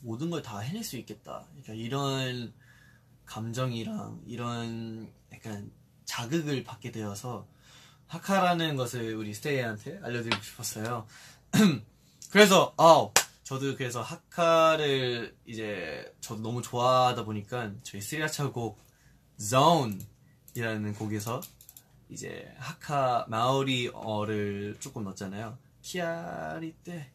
[0.01, 1.45] 모든 걸 다 해낼 수 있겠다.
[1.51, 2.53] 그러니까 이런
[3.25, 5.71] 감정이랑 이런 약간
[6.05, 7.47] 자극을 받게 되어서
[8.07, 11.07] 하카라는 것을 우리 스테이한테 알려드리고 싶었어요.
[12.31, 13.09] 그래서 아
[13.43, 18.77] 저도 그래서 하카를 이제 저도 너무 좋아하다 보니까 저희 스리라차 곡
[19.39, 21.41] Zone이라는 곡에서
[22.09, 25.57] 이제 하카 마오리어를 조금 넣었잖아요.
[25.81, 27.11] 키아리 떼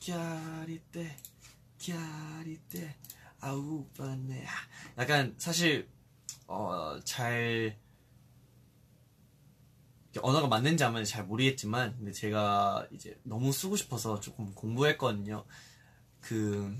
[0.00, 1.16] 키아리 떼
[1.80, 2.94] 키아리떼
[3.40, 4.44] 아우바네
[4.98, 5.88] 약간 사실
[6.46, 7.78] 어 잘
[10.20, 15.44] 언어가 맞는지 안 맞는지 잘 모르겠지만 근데 제가 이제 너무 쓰고 싶어서 조금 공부했거든요.
[16.20, 16.76] 그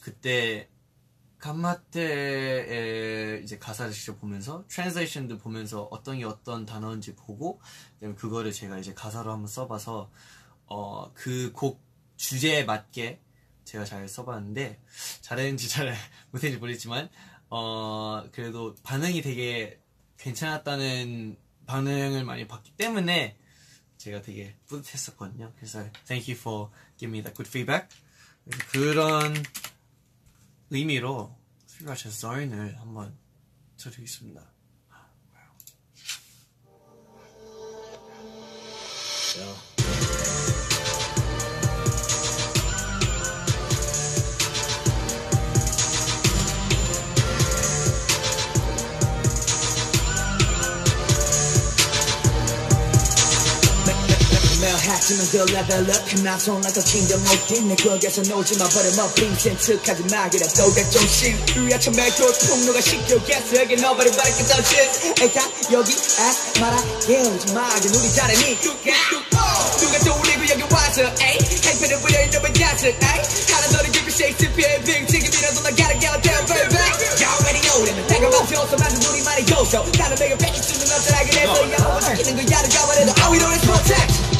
[0.00, 0.68] 그때
[1.38, 7.60] 칸마테의 이제 가사를 직접 보면서 translation도 보면서 어떤 게 어떤 단어인지 보고
[8.16, 10.10] 그거를 제가 이제 가사로 한번 써봐서
[10.66, 11.84] 어 그 곡
[12.16, 13.20] 주제에 맞게
[13.66, 14.80] 제가 잘 써봤는데
[15.20, 15.94] 잘했는지 잘
[16.30, 17.10] 못했는지 모르겠지만
[17.50, 19.78] 어 그래도 반응이 되게
[20.16, 21.36] 괜찮았다는
[21.66, 23.36] 반응을 많이 받기 때문에
[23.98, 25.52] 제가 되게 뿌듯했었거든요.
[25.56, 27.88] 그래서 thank you for giving me that good feedback.
[28.70, 29.34] 그런
[30.70, 31.36] 의미로
[31.66, 33.16] 스리라샤 서인을 한번
[33.76, 34.56] 쳐드리겠습니다.
[39.36, 39.65] 매일
[55.06, 56.22] 하시는 그 level up.
[56.22, 58.68] 난 손나서 진정 못해 내 거기서 놓지마.
[58.68, 60.28] 버려마 빈센 척하지 마.
[60.28, 63.62] 그래 또가 좀 싫으야 처음에 그 폭로가 시켜겠어.
[63.62, 67.68] 여기 nobody but I can touch it 다 여기 아 말하게 오지마.
[67.78, 68.66] 그 우리 잘하니까
[69.78, 71.38] 누가 또 우리고 여기 와서 에이?
[71.38, 73.54] 행패를 부려 이놈의 자식 에이?
[73.54, 76.82] 하나 너를 give 셰익스피어의 빙 지금이라도 나 gotta get down baby.
[77.22, 81.72] You already know them 내가 멈춰서 만든 우리만의 요소 나는 내가 뺏길 수는 없잖아 그래서
[81.78, 82.62] 영원히 지키는 거야.
[82.66, 84.35] 누가 말해도 all we know is protect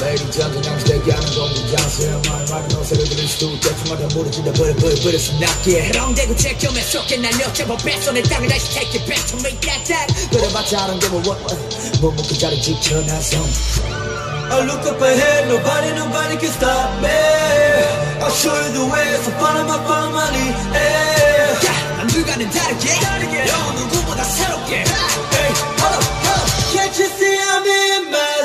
[0.00, 6.34] 매일 전쟁하면서 대기하는 공부장수야 말 말은 어색을 들을 수도 있겠지만 다 모르지다 버려 숨납게 해롱대고
[6.88, 10.88] 쏟게 날려쳐 뭐 뱃손에 땅을 다시 take it back to me that that 그래봤자 I
[10.88, 11.38] don't give a what
[12.00, 13.36] 못 먹고 자리 지켜나서
[14.50, 17.12] I look up ahead nobody nobody can stop me
[18.22, 21.38] I'll show you the way so follow my follow my lead yeah.
[21.98, 22.88] 남들과는 다르게
[23.48, 26.72] 영원 누구보다 새롭게 hey, hold up, hold up.
[26.72, 28.37] Can't you see I'm in my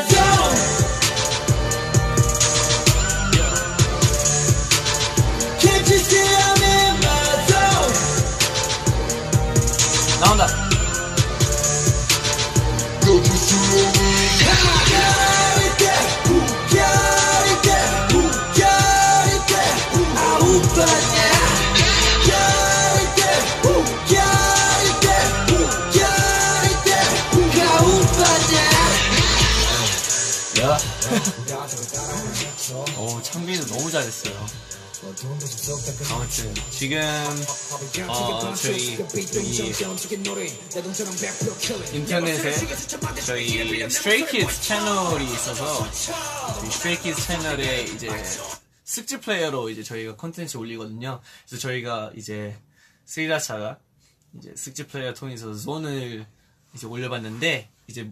[33.74, 34.46] 너무 잘했어요.
[36.12, 37.00] 아무튼 지금
[38.08, 39.74] 어, 저희 여기
[41.94, 42.54] 인터넷에
[43.26, 48.10] 저희 Stray Kids 채널이 있어서 저희 Stray Kids 채널에 이제
[48.84, 51.20] SKZ player로 이제 저희가 콘텐츠 올리거든요.
[51.48, 52.56] 그래서 저희가 이제
[53.06, 53.80] 스리라차가
[54.38, 56.26] 이제 SKZ player 통해서 ZONE을
[56.76, 58.12] 이제 올려봤는데 이제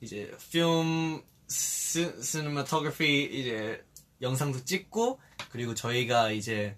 [0.00, 0.30] 이제
[1.50, 3.84] 시, 시네마토그래피 이제
[4.20, 6.76] 영상도 찍고 그리고 저희가 이제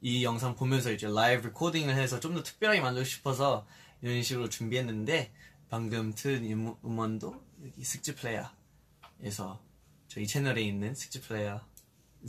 [0.00, 3.66] 이 영상 보면서 이제 라이브 레코딩을 해서 좀 더 특별하게 만들고 싶어서
[4.02, 5.32] 이런 식으로 준비했는데
[5.68, 9.62] 방금 틀은 음- 음원도 여기 숙지 플레이어에서
[10.08, 11.60] 저희 채널에 있는 숙지 플레이어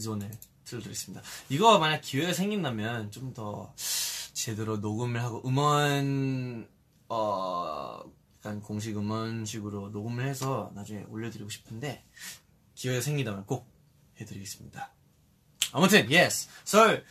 [0.02, 0.32] 존을
[0.66, 1.22] 틀어드렸습니다.
[1.50, 3.74] 이거 만약 기회가 생긴다면 좀 더
[4.34, 6.68] 제대로 녹음을 하고 음원
[7.10, 8.02] 어
[8.38, 12.04] 약간 공식 음원식으로 녹음을 해서 나중에 올려드리고 싶은데
[12.76, 13.68] 기회가 생긴다면 꼭
[14.20, 14.92] 해드리겠습니다.
[15.72, 16.48] 아무튼 yes.
[16.66, 17.02] So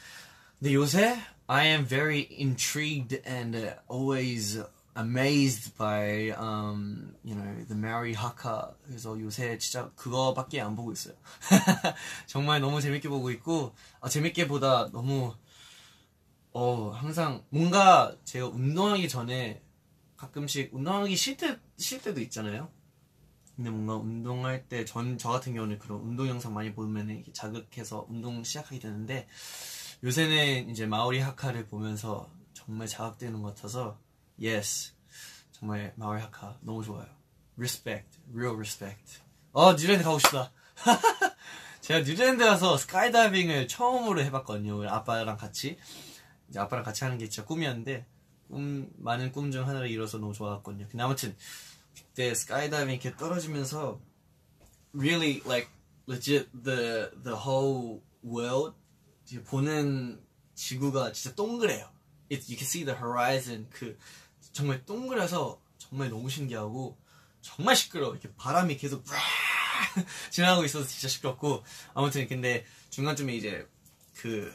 [0.59, 4.63] 근데 요새 I am very intrigued and always
[4.97, 8.75] amazed by um you know the Mary Haka.
[8.87, 11.15] 그래서 요새 진짜 그거밖에 안 보고 있어요.
[12.27, 15.35] 정말 너무 재밌게 보고 있고 아, 재밌게 보다 너무
[16.53, 19.63] 어 항상 뭔가 제가 운동하기 전에
[20.17, 22.71] 가끔씩 운동하기 싫, 때, 싫 때도 있잖아요.
[23.57, 28.43] 근데 뭔가 운동할 때 전 저 같은 경우는 그런 운동 영상 많이 보면 자극해서 운동
[28.45, 29.29] 시작하게 되는데
[30.05, 33.99] 요새는 이제 마오리 하카를 보면서 정말 자극되는 것 같아서
[34.43, 34.93] yes
[35.53, 37.07] 정말 마오리 하카 너무 좋아요
[37.57, 39.21] respect real respect
[39.53, 40.51] 어 뉴질랜드 가고 싶다
[41.83, 44.89] 제가 뉴질랜드 가서 스카이다이빙을 처음으로 해봤거든요.
[44.89, 45.77] 아빠랑 같이.
[46.49, 48.07] 이제 아빠랑 같이 하는 게 진짜 꿈이었는데,
[48.49, 50.87] 꿈, 많은 꿈 중 하나를 이뤄서 너무 좋았거든요.
[50.89, 51.37] 근데 아무튼,
[51.97, 54.01] 그때 스카이다이빙 이렇게 떨어지면서,
[54.95, 55.71] really, like,
[56.09, 58.77] legit, the, the whole world,
[59.47, 60.23] 보는
[60.55, 61.91] 지구가 진짜 동그래요.
[62.31, 63.69] It, you can see the horizon.
[63.71, 63.99] 그,
[64.53, 66.99] 정말 동그래서 정말 너무 신기하고,
[67.43, 68.13] 정말 시끄러워.
[68.13, 69.05] 이렇게 바람이 계속
[70.31, 73.69] 지나가고 있어서 진짜 시끄럽고 아무튼 근데 중간쯤에 이제
[74.17, 74.53] 그,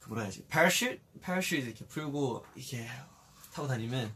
[0.00, 2.88] 그 뭐라 해야지 parachute parachute 이렇게 풀고 이렇게
[3.52, 4.12] 타고 다니면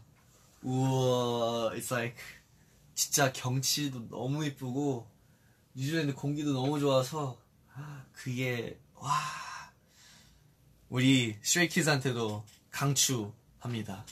[0.62, 2.16] 우와 it's like
[2.94, 5.08] 진짜 경치도 너무 이쁘고
[5.74, 7.38] 뉴질랜드 공기도 너무 좋아서
[8.12, 9.10] 그게 와
[10.90, 14.04] 우리 Stray Kids한테도 강추합니다.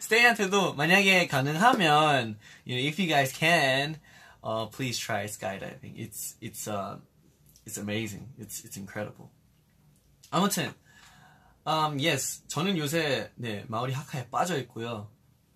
[0.00, 3.98] 스테이한테도 만약에 가능하면 you know, if you guys can
[4.44, 5.96] uh, please try skydiving.
[5.96, 6.98] It's it's uh
[7.64, 8.28] it's amazing.
[8.38, 9.30] It's it's incredible.
[10.30, 10.72] 아무튼
[11.66, 15.10] um yes 저는 요새 네 마오리 하카에 빠져 있고요.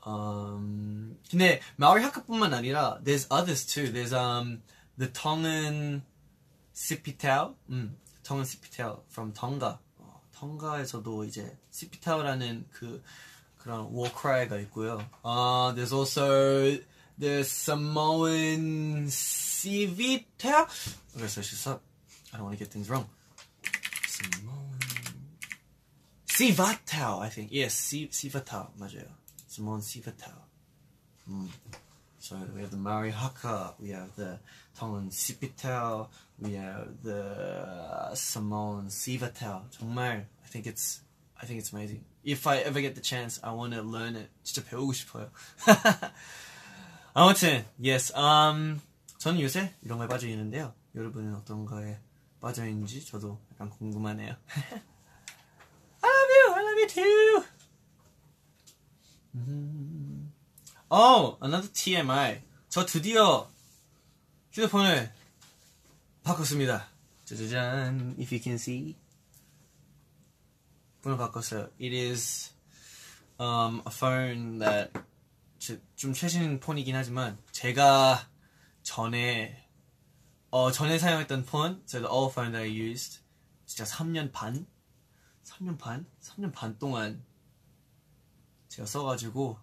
[0.07, 3.93] Um 근데 마오리 하카뿐만 아니라 there's others too.
[3.93, 4.63] There's um
[4.99, 6.03] the Tongan
[6.75, 9.79] Sipitao, 음 Tongan Sipitao from Tonga.
[9.99, 13.03] 어, tonga에서도 이제 Sipitao라는 그
[13.59, 15.05] 그런 war cry가 있고요.
[15.23, 16.79] Uh, there's also
[17.19, 20.67] the Samoan Civita.
[21.15, 21.83] Okay, so she's up.
[22.33, 23.07] I don't want to get things wrong.
[24.09, 24.79] Samoan
[26.27, 27.49] Sivatao, I think.
[27.53, 29.05] Yes, Si- Sivatao, 맞아요.
[29.61, 30.41] Samoan Sivatao.
[31.31, 31.49] Mm.
[32.19, 34.39] So we have the Maori Haka, we have the
[34.75, 36.09] Tongan Sipitao,
[36.41, 39.65] we have the Samoan Sivatao.
[39.71, 41.03] 정말, I think it's,
[41.41, 42.05] I think it's amazing.
[42.25, 44.31] If I ever get the chance, I want to learn it.
[44.43, 45.31] 진짜 배우고 싶어요.
[47.13, 48.81] 아무튼, yes, um,
[49.19, 50.73] 저는 요새 이런 거에 빠져 있는데요.
[50.95, 51.99] 여러분은 어떤 거에
[52.41, 54.37] 빠져 있는지 저도 약간 궁금하네요.
[56.03, 57.50] I love you, I love you too.
[59.35, 60.33] 음.
[60.91, 62.43] Oh, another TMI.
[62.68, 63.49] 저 드디어
[64.53, 65.12] 휴대폰을
[66.22, 66.89] 바꿨습니다.
[67.24, 68.97] 짜자잔, if you can see.
[71.03, 71.70] 폰을 바꿨어요.
[71.81, 72.53] It is
[73.41, 74.93] um, a phone that
[75.59, 78.28] 제- 좀 최신 폰이긴 하지만 제가
[78.83, 79.66] 전에
[80.51, 83.20] 어 전에 사용했던 폰, the old phone that I used
[83.66, 84.66] 진짜 3년 반,
[85.45, 87.24] 3년 반, 3년 반 동안
[88.81, 89.59] 제가 써가지고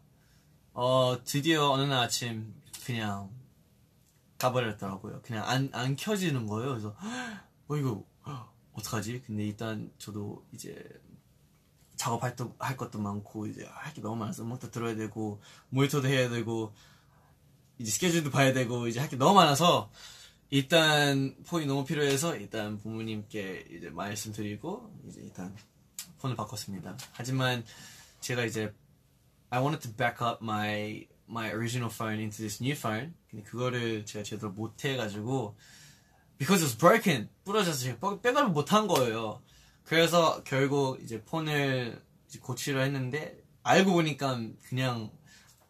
[0.74, 2.53] 어 드디어 어느 날 아침
[2.86, 3.32] 그냥
[4.38, 5.22] 가버렸더라고요.
[5.24, 6.70] 그냥 안 안 켜지는 거예요.
[6.70, 6.95] 그래서
[7.68, 8.03] 어 이거
[8.74, 9.24] 어떡하지?
[9.26, 10.88] 근데 일단 저도 이제
[11.95, 16.30] 작업할 또, 할 것도 많고 이제 할 게 너무 많아서 음악도 들어야 되고 모니터도 해야
[16.30, 16.74] 되고
[17.80, 19.89] 이제 스케줄도 봐야 되고 이제 할 게 너무 많아서
[20.51, 25.55] 일단 폰이 너무 필요해서 일단 부모님께 이제 말씀드리고 이제 일단
[26.20, 26.95] 폰을 바꿨습니다.
[27.13, 27.65] 하지만
[28.20, 28.72] 제가 이제
[29.50, 33.14] I wanted to back up my my original phone into this new phone.
[33.30, 35.56] 근데 그거를 제가 제대로 못 해가지고
[36.38, 39.41] because it was broken 부러져서 제가 백- 백업을 못한 거예요.
[39.84, 44.39] 그래서 결국 이제 폰을 이제 고치려 했는데 알고 보니까
[44.70, 45.10] 그냥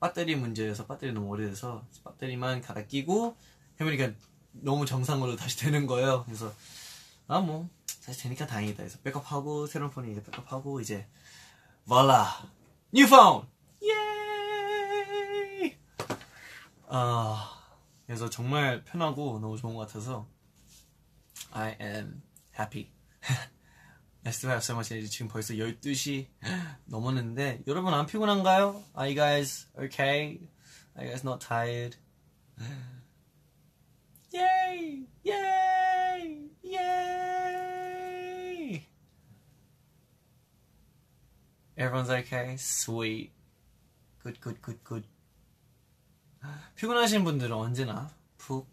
[0.01, 3.35] 배터리 문제여서 배터리 너무 오래돼서 배터리만 갈아 끼고
[3.79, 4.11] 해보니까
[4.51, 6.23] 너무 정상으로 다시 되는 거예요.
[6.25, 6.51] 그래서
[7.27, 7.69] 아 뭐
[8.05, 8.77] 다시 되니까 다행이다.
[8.77, 11.07] 그래서 백업하고 새로운 폰이 이제 백업하고 이제
[11.87, 12.25] voila
[12.93, 13.45] new phone
[16.89, 17.53] 아
[18.05, 20.27] 그래서 정말 편하고 너무 좋은 것 같아서
[21.51, 22.21] I am
[22.57, 22.91] happy.
[24.23, 24.83] I still have.
[25.09, 26.27] 지금 벌써 12시
[26.85, 28.83] 넘었는데 여러분 안 피곤한가요?
[28.97, 30.39] Are you guys okay?
[30.95, 31.97] Are you guys not tired?
[34.33, 35.07] Yay!
[35.23, 36.49] Yay!
[36.63, 38.07] Yay!
[41.77, 42.57] Everyone's okay?
[42.57, 43.31] Sweet.
[44.23, 45.05] Good, good, good, good.
[46.76, 48.68] 피곤하신 분들은 언제나 푹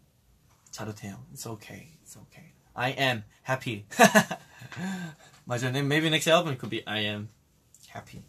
[0.70, 1.24] 자도 돼요.
[1.32, 1.88] It's okay.
[2.02, 2.52] It's okay.
[2.74, 3.86] I am happy.
[5.46, 5.72] 맞아.
[5.72, 7.28] Then maybe next album could be I am
[7.88, 8.22] happy.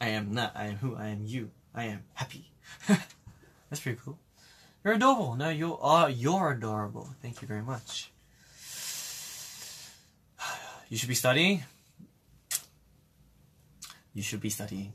[0.00, 0.52] I am not.
[0.54, 0.96] I am who.
[0.96, 1.50] I am you.
[1.74, 2.50] I am happy.
[3.68, 4.18] That's pretty cool.
[4.84, 5.34] You're adorable.
[5.34, 6.08] No, you are.
[6.08, 7.08] You're adorable.
[7.20, 8.12] Thank you very much.
[10.88, 11.64] You should be studying.
[14.14, 14.92] You should be studying.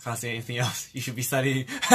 [0.00, 0.90] I can't say anything else.
[0.92, 1.66] You should be studying.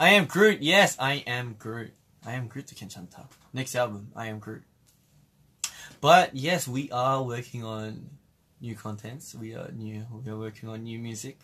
[0.00, 0.62] I am Groot.
[0.62, 1.92] Yes, I am Groot.
[2.24, 3.26] I am Groot to 괜찮다.
[3.52, 4.62] Next album, I am Groot.
[6.00, 8.10] But yes, we are working on
[8.60, 9.34] new contents.
[9.34, 10.06] We are new.
[10.24, 11.40] We are working on new music.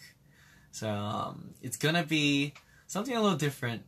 [0.71, 2.55] So um, it's gonna be
[2.87, 3.83] something a little different.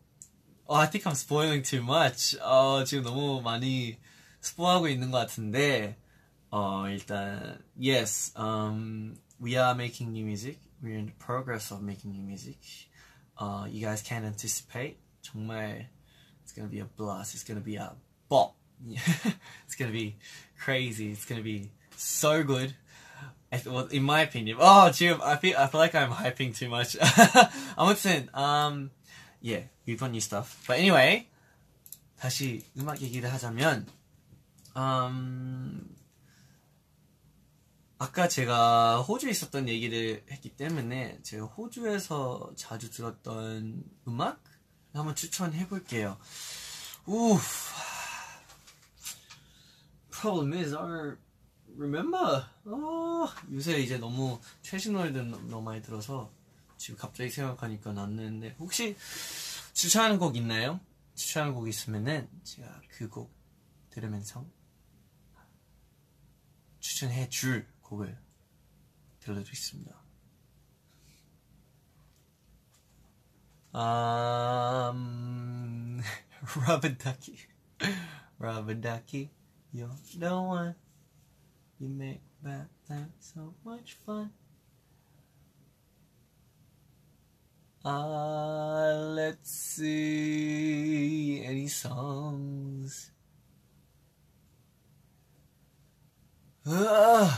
[0.68, 2.36] 어, I think I'm spoiling too much.
[2.40, 3.98] 어, 지금 너무 많이
[4.40, 5.96] 스포하고 있는 것 같은데,
[6.50, 10.58] 어, 일단, yes, um, we are making new music.
[10.82, 12.58] We're in the progress of making new music.
[13.38, 14.98] Uh, you guys can anticipate.
[15.22, 15.86] 정말,
[16.42, 17.34] it's gonna be a blast.
[17.34, 17.92] It's gonna be a
[18.28, 18.54] bop.
[18.86, 20.16] it's gonna be
[20.58, 21.10] crazy.
[21.10, 22.74] It's gonna be so good.
[23.52, 24.58] I th- well, in my opinion.
[24.60, 26.96] Oh, 지금 I feel I feel like I'm hyping too much.
[27.76, 28.90] 아무튼, um,
[29.40, 30.62] yeah, we've got new stuff.
[30.66, 31.28] But anyway,
[32.20, 33.86] 다시 음악 얘기를 하자면,
[34.74, 35.88] um,
[38.01, 44.43] 아까 제가 호주에 있었던 얘기를 했기 때문에 제가 호주에서 자주 들었던 음악
[44.91, 46.17] 한번 추천해 볼게요.
[47.05, 47.37] 우
[50.09, 51.15] problem is I
[51.77, 52.43] remember.
[52.65, 56.33] 어, 요새 이제 너무 최신 노래들 너무 많이 들어서
[56.77, 58.97] 지금 갑자기 생각하니까 났는데 혹시
[59.73, 60.79] 추천하는 곡 있나요?
[61.13, 63.31] 추천하는 곡 있으면은 제가 그 곡
[63.91, 64.43] 들으면서
[66.79, 68.18] 추천해 줄 곡을
[69.20, 70.06] 들려드리겠습니다.
[73.74, 75.02] Um,
[76.66, 77.38] Rubber Ducky.
[78.38, 79.30] Rubber Ducky,
[79.72, 80.74] you're the one.
[81.78, 84.30] You make back time so much fun.
[87.84, 91.42] Uh, let's see.
[91.44, 93.12] Any songs?
[96.66, 97.30] Uh,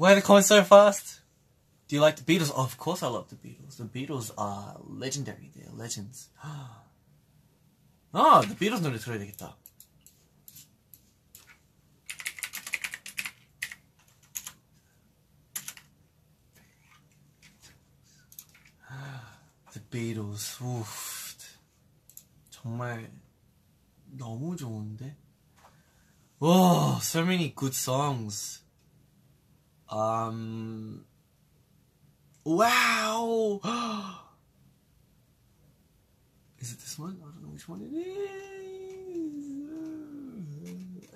[0.00, 1.20] why are they coming so fast?
[1.88, 2.52] Do you like the Beatles?
[2.54, 3.76] Oh, of course I love the Beatles.
[3.76, 5.50] The Beatles are legendary.
[5.54, 6.28] They're legends.
[6.42, 6.82] 아,
[8.42, 9.56] The Beatles 노래 들어야 되겠다.
[19.72, 20.60] The Beatles.
[20.60, 21.26] 우프.
[22.50, 23.10] 정말
[24.06, 25.16] 너무 좋은데?
[26.40, 28.62] 와, so many good songs.
[29.91, 31.03] Um,
[32.45, 33.59] wow!
[36.59, 37.17] Is it this one?
[37.21, 38.07] I don't know which one it is.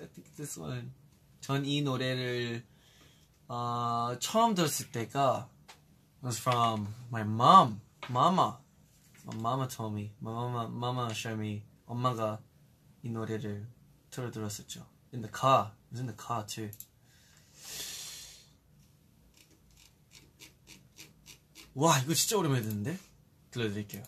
[0.02, 0.92] I think this one.
[1.40, 2.64] 전 이 노래를
[3.48, 5.48] 어, 처음 들었을 때가
[6.22, 8.58] was from my mom, mama.
[9.24, 10.12] My mama told me.
[10.20, 11.62] My mama, mama showed me.
[11.86, 12.40] 엄마가
[13.02, 13.66] 이 노래를
[14.10, 14.84] 틀어 들었었죠.
[15.14, 15.72] In the car.
[15.86, 16.70] It was in the car too.
[21.76, 22.98] 와 이거 진짜 오랜만에 듣는데?
[23.50, 24.02] 들려드릴게요.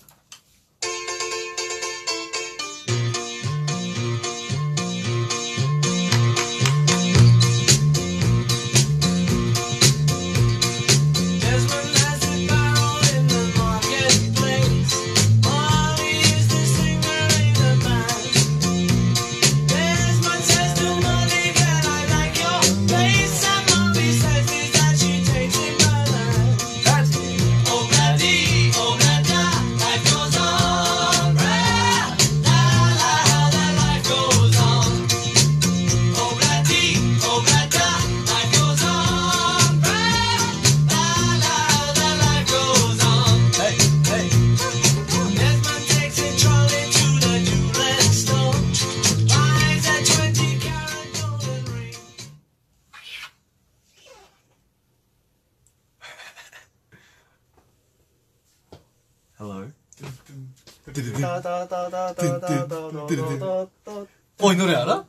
[64.41, 65.05] 어, 이 노래 알아?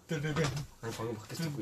[0.96, 1.62] 방금 밖에서 듣고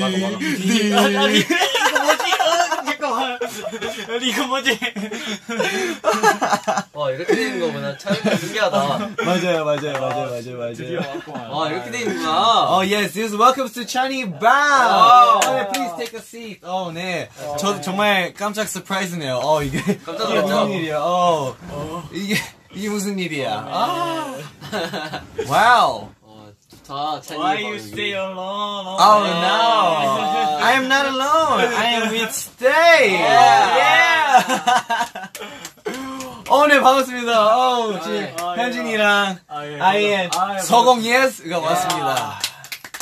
[0.00, 0.36] 막아, 막아.
[1.24, 2.24] 아니 이거 뭐지?
[3.08, 4.78] 어, 잠깐만 이거 뭐지?
[6.92, 8.78] 와 이렇게 되는 거구나 참 신기하다
[9.24, 15.40] 맞아요 맞아요 맞아요 맞아요 맞아요 와 이렇게 되는구나 Oh yes, this welcome to Chani Bao.
[15.44, 16.60] Oh, 네, please take a seat.
[16.64, 17.28] 어, 네.
[17.58, 19.40] 저 정말 깜짝 surprise네요.
[19.42, 20.60] 어, 이게 깜짝 이게 놀랐죠?
[20.66, 20.98] 무슨 일이야?
[21.00, 21.56] 어,
[22.12, 22.36] 이게
[22.74, 23.64] 이게 무슨 일이야?
[23.68, 24.34] 아,
[25.46, 26.08] wow.
[26.88, 28.98] 어, 좋다 찬이 Why you stay alone?
[29.00, 31.74] Oh no, I am not alone.
[31.74, 33.14] I am with Stay.
[34.24, 35.30] Yeah.
[36.48, 37.56] 어, 네 반갑습니다.
[37.56, 38.62] 어, 지금 아, 예.
[38.62, 39.80] 현진이랑 아, 예.
[39.80, 40.60] 아이엔 아, 예.
[40.60, 42.38] 서공예즈가 왔습니다.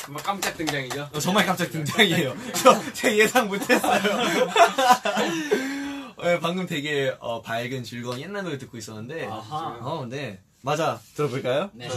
[0.04, 1.08] 정말 깜짝 등장이죠.
[1.12, 2.34] 어, 정말 깜짝 등장이에요.
[2.62, 4.00] 저, 제 예상 못했어요.
[6.18, 9.76] 어, 방금 되게 어, 밝은 즐거운 옛날 노래 듣고 있었는데, 아하.
[9.80, 10.38] 어, 네.
[10.60, 11.00] 맞아.
[11.16, 11.70] 들어볼까요?
[11.72, 11.88] 네.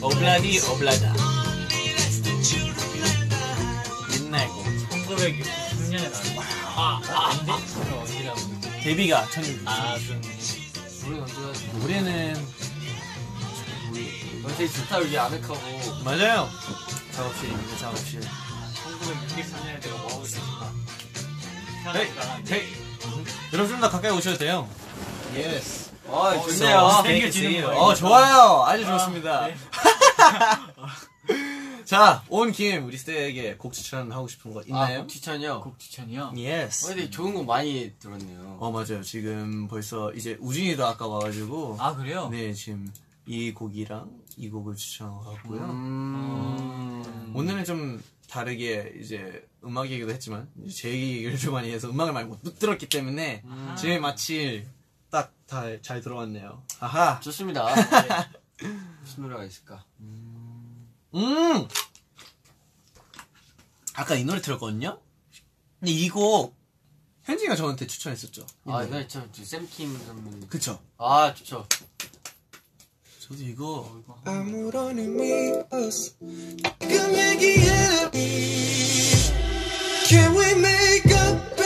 [0.00, 1.14] 오블라디 오블라다.
[4.14, 4.64] 옛날 곡.
[4.90, 6.40] 1996년에 나왔어.
[6.76, 7.30] 아, 아,
[8.00, 8.40] 언제라고?
[8.82, 9.66] 데뷔가 1600.
[9.66, 10.22] 아, 좀.
[11.06, 12.46] 우리 언제가 노래는
[14.66, 15.56] 좋다 여기 아늑하고
[16.04, 16.48] 맞아요.
[17.12, 17.76] 작업실입니다.
[17.78, 18.20] 작업실.
[18.20, 20.72] 1963년에 내가 뭐 하고 있었을까?
[21.94, 22.08] 헤이,
[22.50, 22.68] 헤이.
[23.52, 24.68] 여러분 좀더 가까이 오셔도 돼요.
[25.34, 25.87] Yes.
[26.10, 27.62] 아 So, 좋네요 safe.
[27.62, 27.78] 거예요.
[27.78, 28.64] 어 좋아요.
[28.66, 29.48] 아주 좋습니다.
[31.84, 35.02] 자, 온 김 우리 스테이에게 곡 추천 하고 싶은 거 있나요?
[35.02, 35.60] 아 추천이요?
[35.62, 36.32] 곡 추천이요?
[36.36, 36.84] Yes.
[36.84, 39.02] 어, 근데 좋은 거 많이 들었네요 어 맞아요.
[39.02, 42.28] 지금 벌써 이제 우진이도 아까 와가지고 아, 그래요?
[42.30, 42.92] 네 지금
[43.26, 45.60] 이 곡이랑 이 곡을 추천하고요.
[45.62, 47.32] 음...
[47.34, 52.38] 오늘은 좀 다르게 이제 음악 얘기도 했지만 제 얘기를 좀 많이 해서 음악을 많이 못
[52.58, 53.42] 들었기 때문에
[53.78, 54.66] 지금 마치
[55.10, 56.62] 딱잘 들어왔네요.
[56.80, 57.20] 아하.
[57.20, 57.74] 좋습니다
[58.58, 58.68] 네.
[59.02, 59.84] 무슨 노래가 있을까?
[60.00, 61.68] 음.
[63.94, 65.00] 아까 이 노래 들었거든요.
[65.80, 66.56] 근데 이곡
[67.24, 68.42] 현진이가 저한테 추천했었죠.
[68.66, 68.82] 이 아.
[68.84, 70.80] 이거 저, 저 샘킴 선배님 그쵸.
[70.98, 71.66] 아 좋죠
[73.20, 76.12] 저도 이거 아무런 의미 없어
[76.80, 78.10] 지금 얘기해
[80.06, 81.57] Can we make up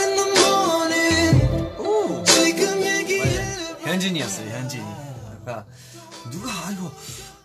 [4.07, 4.49] 현진이었어요.
[4.49, 4.83] 현진이.
[4.83, 5.65] 아까
[6.31, 6.91] 누가 아, 이거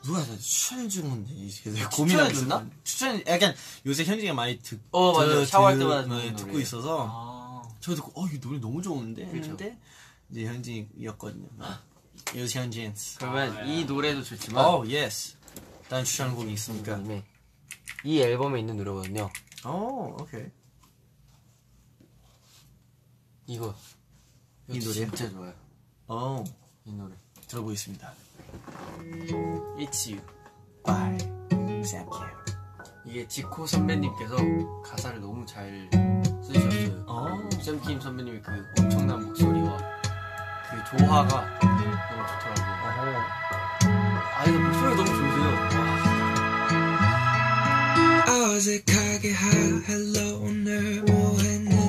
[0.03, 2.67] 누가 나 추천해 준 건데 이제 고민하고 줬나?
[2.85, 3.55] 추천 약간
[3.87, 5.41] 요새 현진이가 많이 듣 어, 맞아요.
[5.41, 6.63] 드- 샤워할 드- 때마다 네, 듣는 듣고 노래.
[6.63, 7.63] 있어서 아.
[7.81, 9.79] 저 듣고 어이 노래 너무 좋은데 했는데
[10.31, 11.49] 이제 현진이었거든요.
[12.37, 12.95] 요새 현진.
[13.19, 15.37] 그러면 이 노래도 좋지만 어 Yes.
[15.89, 16.97] 다른 추천 곡이 있습니까?
[16.97, 17.25] 그다음에
[18.05, 19.31] 이 앨범에 있는 노래거든요
[19.65, 20.45] 어 오케이.
[23.47, 23.75] 이거
[24.69, 24.93] 이 노래요?
[24.93, 25.55] 진짜 좋아요
[26.09, 26.45] 어
[26.89, 27.15] 이 노래
[27.47, 28.11] 들어보겠습니다.
[29.79, 30.21] It's You
[30.85, 31.19] by
[31.51, 32.29] Sam Kim.
[33.05, 34.37] 이게 지코 선배님께서
[34.83, 35.89] 가사를 너무 잘
[36.43, 37.49] 쓰셨어요 어.
[37.63, 39.77] 샘김 선배님의 그 엄청난 목소리와
[40.71, 41.81] 그 조화가 너무
[42.29, 43.19] 좋더라고요
[44.35, 45.49] 아 이거 목소리가 너무 좋으세요
[48.27, 48.53] 와.
[48.57, 49.25] 어색하게
[49.89, 51.37] hello 오늘 뭐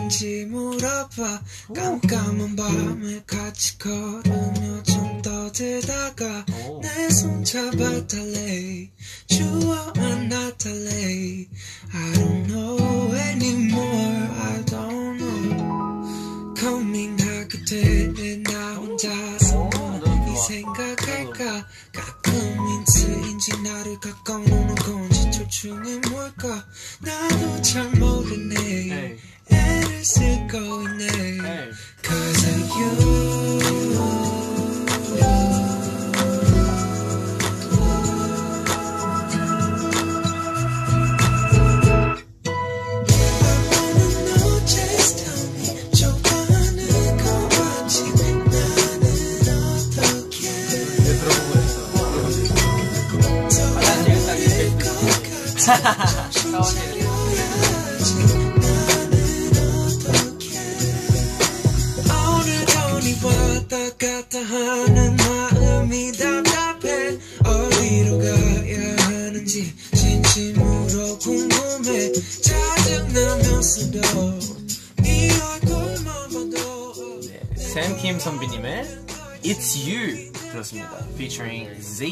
[0.09, 1.41] 했는지 물어봐.
[1.75, 6.81] 깜깜한 밤을 같이 걸으며 좀 떠들다가 오.
[6.81, 8.89] 내손 잡아달래.
[9.27, 11.45] 주워 안아달래.
[11.93, 14.29] I don't know anymore.
[14.41, 14.65] I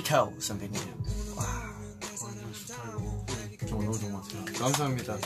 [0.08, 0.74] Zico 선배님.
[1.36, 1.44] 와.
[3.68, 4.46] 정말 너무 좋은 것 같아요.
[4.58, 5.18] 감사합니다.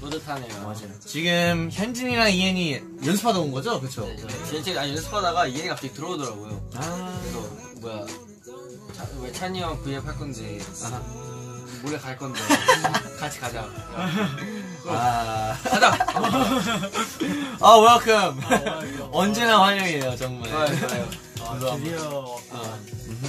[0.00, 1.00] 뿌듯하네요 맞아요.
[1.04, 3.80] 지금 현진이랑 이엔이 연습하다 온 거죠?
[3.80, 4.08] 그쵸?
[4.48, 7.20] 진짜 아니 연습하다가 이엔이 갑자기 들어오더라고요 아.
[7.22, 7.40] 그래서
[7.82, 8.06] 뭐야
[8.94, 11.02] 차, 왜 찬이 형 V앱 할 건데 아하.
[11.82, 12.40] 몰래 갈 건데
[13.20, 13.68] 같이 가자
[14.86, 15.58] 아.
[15.64, 15.92] 가자!
[17.60, 18.40] 아, welcome.
[19.12, 20.48] 언제나 환영이에요, 정말.
[20.48, 21.96] 좋아요 좋아요 감사합니다.
[21.96, 22.38] 드디어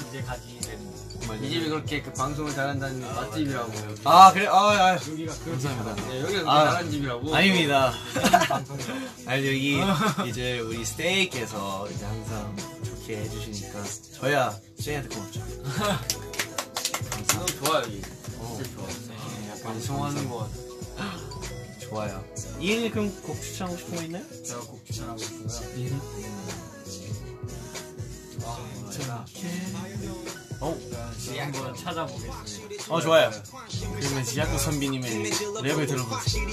[0.10, 3.72] 이제 가기 된이 집이 그렇게 그 방송을 잘한다는 맛집이라고
[4.04, 4.48] 아, 그래?
[4.48, 4.94] 아, 아.
[4.96, 5.96] 여기가 그 감사합니다.
[6.08, 7.94] 네, 여기가 그렇게 아, 잘하는 집이라고 아닙니다.
[9.26, 9.80] 아니 여기
[10.30, 13.84] 이제 우리 스테이께서 이제 항상 좋게 해주시니까
[14.20, 15.40] 저야 쟤한테 고맙죠.
[17.28, 18.02] 너무 좋아요 여기
[18.38, 18.88] 어, 진짜 좋아
[19.50, 20.72] 약간 방송하는 거 같아
[21.80, 22.24] 좋아요.
[22.60, 24.24] 이은이 그럼 곡 추천하고 싶은 거 있나요?
[24.44, 25.48] 제가 곡 추천하고 싶고요.
[25.76, 26.02] 음.
[26.02, 27.21] 아,
[30.60, 30.78] 어,
[31.39, 32.94] 한번 찾아보겠습니다.
[32.94, 33.32] 어 좋아요.
[34.00, 36.04] 그러면 지약도 선비님의 랩을 들어보세요.
[36.10, 36.52] 확실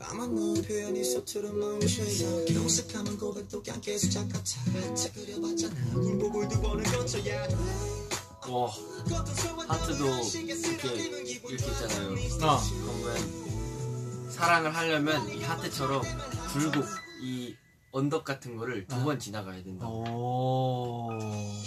[0.00, 0.26] 아마
[0.62, 1.58] 표현이 서투른
[3.16, 3.62] 고백도
[4.10, 6.18] 작같아 하트 그려봤잖아 두
[6.82, 7.46] 거쳐야
[8.48, 8.68] 와
[9.68, 12.12] 하트도 이렇게 이렇게 있잖아요.
[12.42, 12.60] 어.
[12.82, 16.02] 그러면 사랑을 하려면 이 하트처럼
[16.52, 16.84] 굴곡
[17.22, 17.54] 이
[17.92, 19.86] 언덕 같은 거를 두 번 지나가야 된다.
[19.86, 21.10] 오.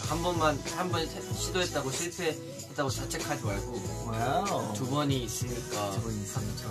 [0.07, 4.73] 한 번만 한 번 시도했다고 실패했다고 자책하지 말고 Wow.
[4.73, 6.69] 두 번이 있으니까 두 번이 있으니까.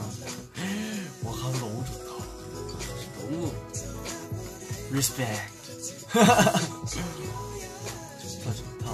[1.25, 2.15] 와 가사 너무 좋다.
[3.21, 3.53] 너무
[4.91, 5.29] respect.
[8.21, 8.85] 좋다 좋다.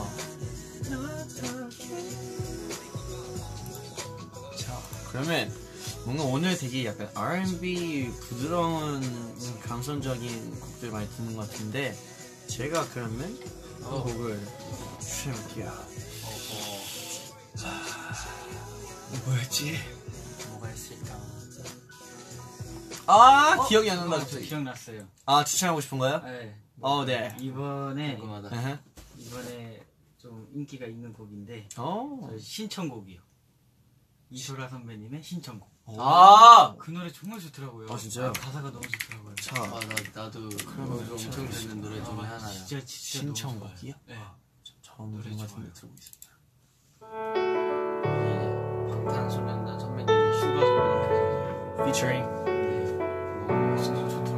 [4.59, 4.81] 자
[5.11, 5.53] 그러면
[6.05, 9.03] 뭔가 오늘 되게 약간 R&B 부드러운
[9.63, 11.95] 감성적인 곡들 많이 듣는 것 같은데
[12.47, 13.39] 제가 그러면
[13.79, 14.41] 그 곡을
[14.99, 15.69] 추천해볼게요.
[17.59, 19.77] 하, 뭐였지?
[20.51, 21.21] 뭐가 있을까?
[23.07, 24.17] 아 기억이 안 난다.
[24.17, 25.07] 어, 저 기억났어요.
[25.27, 26.21] 아 추천하고 싶은 거요?
[26.25, 26.57] 네.
[26.81, 27.37] 어 네.
[27.41, 28.57] 이번에 궁금하다.
[28.57, 28.79] 으흠.
[29.19, 29.85] 이번에
[30.19, 32.31] 좀 인기가 있는 곡인데 어.
[32.39, 33.21] 신청곡이요.
[34.31, 35.69] 이소라 선배님의 신청곡.
[35.99, 36.75] 아!
[36.79, 37.87] 그 노래 정말 좋더라고요.
[37.93, 38.33] 아, 진짜요?
[38.33, 39.35] 가사가 너무 좋더라고요.
[39.37, 42.39] 자 아, 나, 나도 그러면 엄청 듣는 노래 중에 하나야.
[42.39, 43.95] 진짜 진짜 신청곡이요?
[44.07, 44.19] 네.
[44.83, 45.25] 처음 노래.
[45.37, 46.31] 같은데 들어보겠습니다.
[47.01, 52.29] 이 방탄소년단 선배님의 슈가 선배님 Featuring
[53.49, 54.30] 너무 진짜 좋더라고요.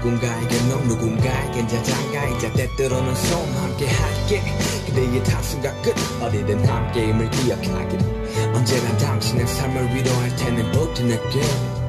[0.00, 4.42] 누군가에겐 너 누군가에겐 자장가이자 때때로는 소음 함께 할게.
[4.86, 10.62] 그대의 탑승과 끝 어디든 함께임을 기억하기를 언제나 당신의 삶을 위로할 테니
[11.02, 11.40] 내게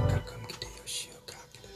[0.10, 1.70] 가끔 기대어 쉬어가기를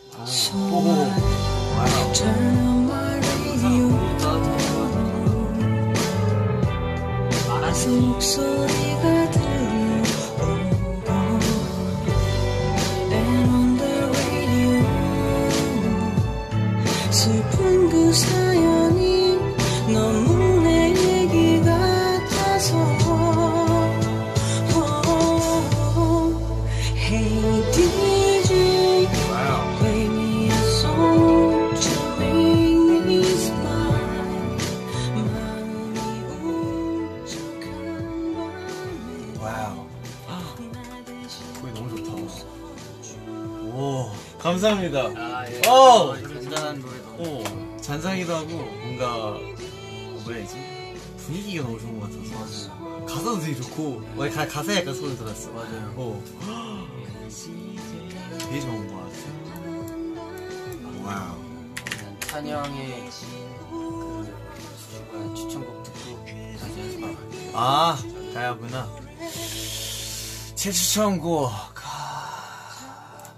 [70.65, 71.51] 제 추천곡.
[71.83, 73.35] 아,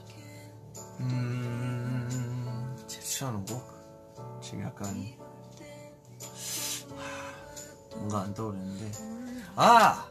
[1.01, 4.39] 음, 제 추천곡?
[4.41, 4.87] 지금 약간,
[6.95, 8.91] 하, 뭔가 안 떠오르는데.
[9.57, 10.07] 아!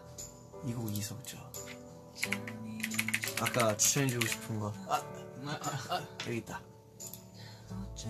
[0.66, 1.38] 이 곡이 있었죠.
[3.40, 4.74] 아까 추천해주고 싶은 거.
[4.86, 5.00] 아,
[6.26, 6.60] 여기 있다.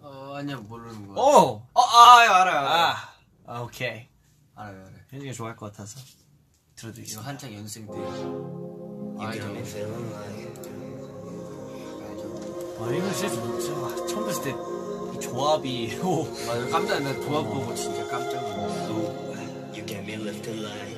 [0.02, 1.24] 어, 아니요, 모르는 거야.
[1.24, 1.64] 오!
[1.76, 2.68] 어, 아, 알아요, 알아요.
[2.68, 2.96] 아,
[3.46, 4.10] 아, 오케이.
[4.56, 4.91] 알아요.
[5.12, 6.18] 현진이가 좋아할 것 같아서 이거
[6.76, 7.28] 들어드리겠습니다.
[7.30, 7.94] 한창 연습 때.
[9.20, 9.58] 아이돌.
[12.80, 14.52] 아, 이거 진짜 진짜 처음 봤을 때
[15.14, 16.24] 이 조합이 오.
[16.48, 18.92] 맞아, 깜짝 놀랐 조합 보고 진짜 깜짝 놀랐어.
[19.74, 20.98] You get me lifted like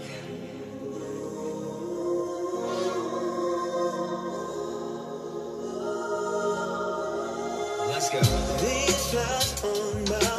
[7.90, 8.20] Let's go.
[8.58, 10.33] These flies on my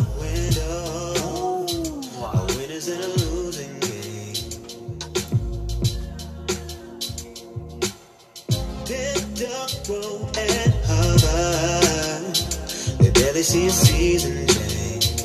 [13.45, 15.21] see a season change.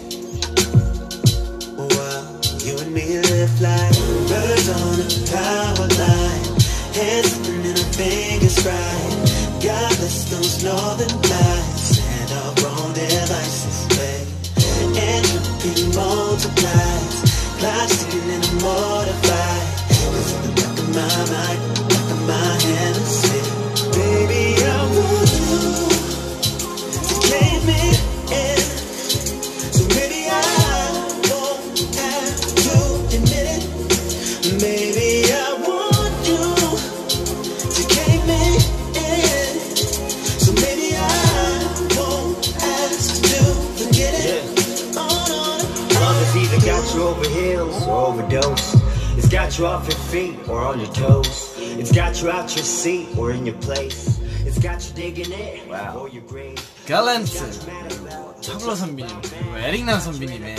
[1.78, 3.95] Wow, you and me live like
[4.28, 6.43] birds on a power line.
[6.99, 9.63] Hands slipping and our fingers fried.
[9.63, 14.28] Godless those northern lights and our own devices, babe.
[14.99, 17.15] Entropy multiplies.
[17.59, 19.67] Clock ticking and I'm mortified.
[20.11, 23.18] Cause in the back of my mind, back of my hand,
[49.60, 51.53] you off your feet or on your toes.
[51.60, 54.20] It's got you out your seat or in your place.
[54.45, 56.55] It's got you digging it or your grave.
[56.86, 57.51] 갤런트
[58.41, 58.76] 차블러
[59.22, 60.55] 그리고 에릭남 선배님의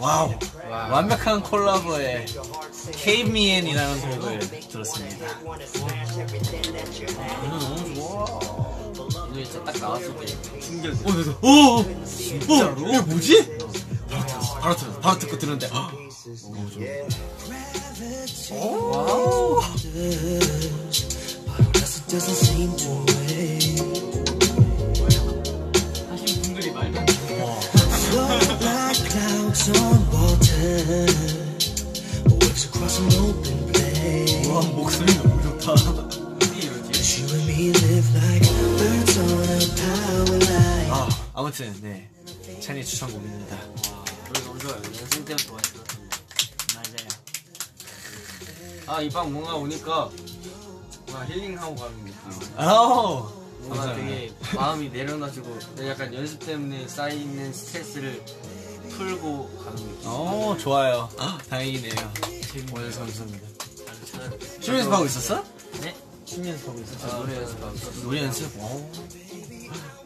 [0.00, 0.34] 와우
[0.68, 2.26] 완벽한 콜라보의
[2.96, 5.26] Cave Me In이라는 곡을 들었습니다.
[5.40, 5.56] 이거
[7.58, 8.26] 너무 좋아.
[9.32, 10.26] 진짜 딱 나왔을 때
[10.60, 10.94] 충격.
[11.06, 12.88] 오, 그래서 오, 오, 진짜로?
[12.88, 13.58] 이게 뭐지?
[14.10, 15.92] 바로 들었어, 바로 들었어, 바로 듣고 들었는데 아,
[16.42, 16.82] 너무 좋아.
[26.10, 27.12] 하신 분들이 말도 안 돼.
[28.10, 31.06] Float like clouds on water.
[32.26, 34.50] Waves across an open plain.
[34.50, 35.74] 와 목소리 너무 좋다.
[36.50, 38.44] You and me live like
[38.78, 40.90] birds on a power line.
[40.90, 42.08] 아, 아무튼 네
[42.60, 43.56] 찬이 추천곡입니다.
[44.26, 44.76] 노래 너무 좋아요.
[44.76, 45.69] 연습 때부터 좋아했어.
[45.69, 45.69] 맞아요.
[48.90, 50.10] 아, 이 방 뭔가 오니까
[51.06, 52.14] 뭔가 힐링하고 가는 느낌.
[52.56, 53.30] 아우,
[53.60, 53.94] 뭔가 감사합니다.
[53.96, 58.20] 되게 마음이 내려놔지고 약간 연습 때문에 쌓이는 스트레스를
[58.90, 60.00] 풀고 가는 느낌.
[60.06, 61.08] 어 좋아요.
[61.48, 62.12] 다행이네요.
[62.72, 63.48] 와주셔서 감사합니다.
[64.60, 65.44] 춤 연습하고 있었어?
[65.82, 65.94] 네?
[66.24, 67.06] 춤 연습하고 있었어?
[67.08, 68.02] 아, 노래 연습하고 있었어요.
[68.02, 68.58] 노래 연습?
[68.60, 68.90] 오.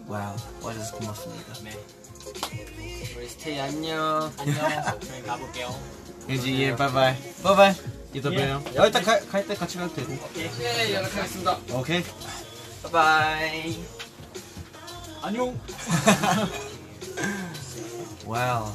[0.09, 1.55] Wow, 와주셔서 고맙습니다.
[1.63, 1.79] 네.
[3.17, 4.31] 우리 스테이 안녕.
[4.37, 5.01] 안녕.
[5.01, 5.75] 저희 가볼게요.
[6.29, 7.15] 이제 예, 바이바이.
[7.43, 7.75] 바이바이.
[8.15, 8.63] 이따 봬요.
[8.77, 10.17] 야, 일단 갈때 같이 가도 되고.
[10.37, 11.59] 예, 연락하겠습니다.
[11.73, 12.03] 오케이.
[12.95, 13.85] 바이바이.
[15.21, 15.59] 안녕.
[18.25, 18.73] Wow.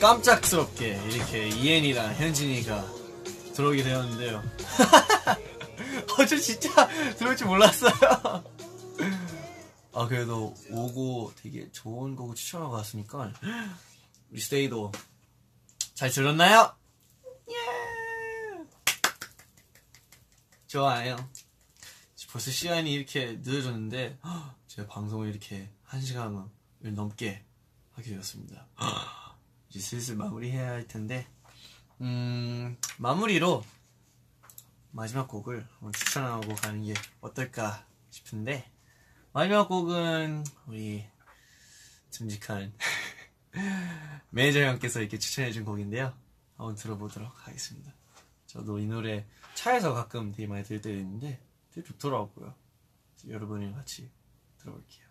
[0.00, 2.86] 깜짝스럽게 이렇게 이엔이랑 현진이가
[3.54, 4.38] 들어오게 되었는데요.
[6.18, 7.92] 어, 저 진짜 들어올 줄 몰랐어요.
[9.92, 13.32] 아, 그래도 오고 되게 좋은 곡을 추천하고 왔으니까
[14.30, 14.92] 우리 스테이도
[15.98, 16.76] 잘 들었나요?
[17.50, 17.54] 예!
[20.68, 21.16] 좋아요.
[22.30, 26.44] 벌써 시간이 이렇게 늦어졌는데 헉, 제가 방송을 이렇게 한 시간을
[26.94, 27.44] 넘게
[27.94, 28.64] 하게 되었습니다.
[28.80, 29.36] 헉,
[29.70, 31.26] 이제 슬슬 마무리해야 할 텐데
[32.00, 33.64] 음 마무리로
[34.92, 38.70] 마지막 곡을 한번 추천하고 가는 게 어떨까 싶은데
[39.32, 41.04] 마지막 곡은 우리
[42.12, 42.72] 듬직한
[44.30, 46.14] 매니저 형께서 이렇게 추천해준 곡인데요.
[46.56, 47.92] 한번 들어보도록 하겠습니다.
[48.46, 51.40] 저도 이 노래 차에서 가끔 되게 많이 들을 때 있는데
[51.70, 52.54] 되게 좋더라고요.
[53.28, 54.10] 여러분이랑 같이
[54.58, 55.07] 들어볼게요.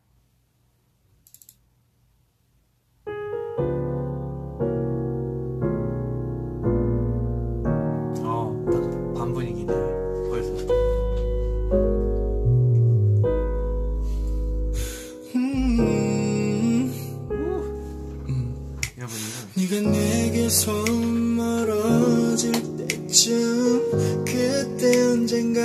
[19.69, 25.61] 네가 내게서 멀어질 때쯤 그때 언젠가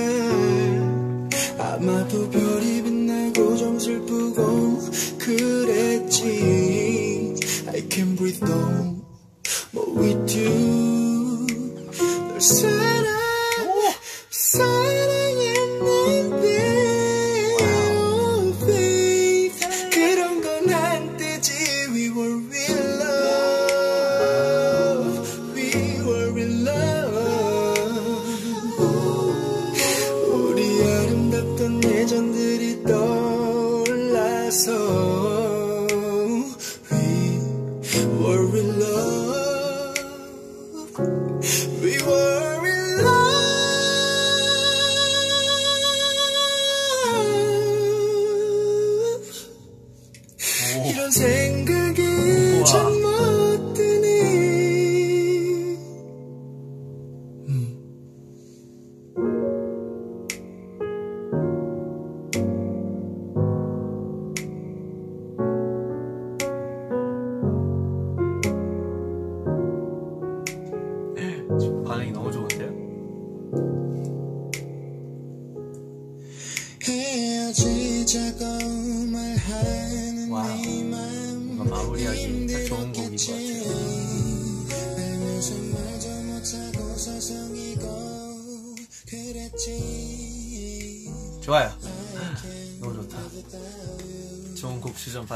[1.59, 4.81] 아마도 별이 빛나고 좀 슬프고
[5.19, 6.27] 그랬지.
[7.69, 8.92] I can breathe no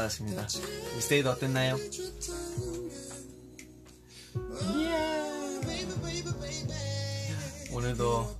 [0.07, 1.77] 우리 스테이도 어땠나요?
[7.73, 8.37] 오늘도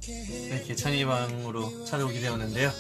[0.47, 2.72] 이렇게 찬이방으로 찾아오게 되었는데요.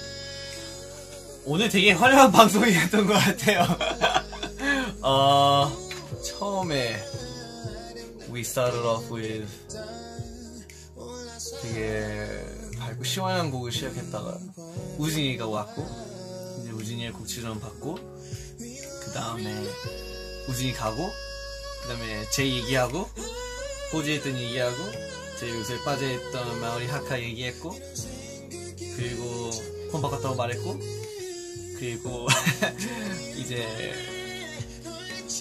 [1.43, 3.65] 오늘 되게 화려한 방송이었던 것 같아요.
[5.03, 5.69] 어,
[6.23, 6.97] 처음에
[8.31, 9.51] we started off with
[11.61, 12.25] 되게
[12.79, 14.39] 밝고 시원한 곡을 시작했다가
[14.97, 15.85] 우진이가 왔고
[16.61, 18.16] 이제 우진이의 곡 지원 받고 그
[19.17, 19.67] 다음에
[20.47, 21.11] 우진이 가고
[21.81, 23.09] 그 다음에 제 얘기하고
[23.93, 24.77] 호주했던 얘기하고
[25.39, 27.73] 제 요새 빠져있던 마오리 하카 얘기했고
[28.95, 29.51] 그리고
[29.91, 30.79] 폰 바꿨다고 말했고
[31.79, 32.27] 그리고
[33.37, 33.65] 이제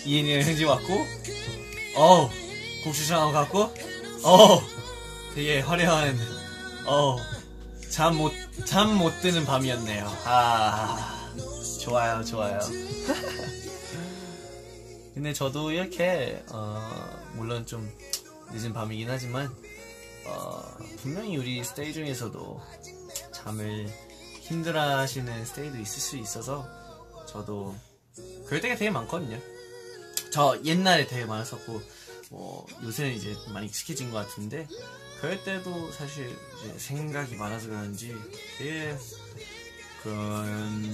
[0.04, 1.06] 이인이랑 형지 왔고
[1.96, 2.30] 어우
[2.84, 3.74] 곡 추천하고 갔고
[4.22, 4.60] 어우
[5.34, 6.18] 되게 화려한
[6.86, 7.16] 어,
[7.90, 8.32] 잠 못,
[8.64, 10.06] 잠 못 드는 밤이었네요.
[10.24, 11.32] 아,
[11.82, 12.60] 좋아요, 좋아요.
[15.16, 17.90] 근데 저도 이렇게, 어, 물론 좀
[18.52, 19.50] 늦은 밤이긴 하지만,
[20.26, 20.62] 어,
[20.98, 22.60] 분명히 우리 스테이 중에서도
[23.32, 23.88] 잠을
[24.42, 26.68] 힘들어 하시는 스테이도 있을 수 있어서,
[27.26, 27.74] 저도
[28.44, 29.40] 그럴 때가 되게 많거든요.
[30.30, 31.80] 저 옛날에 되게 많았었고,
[32.28, 34.68] 뭐, 요새는 이제 많이 익숙해진 것 같은데,
[35.22, 36.36] 그럴 때도 사실
[36.76, 38.14] 생각이 많아서 그런지
[38.58, 38.94] 되게
[40.02, 40.84] 그런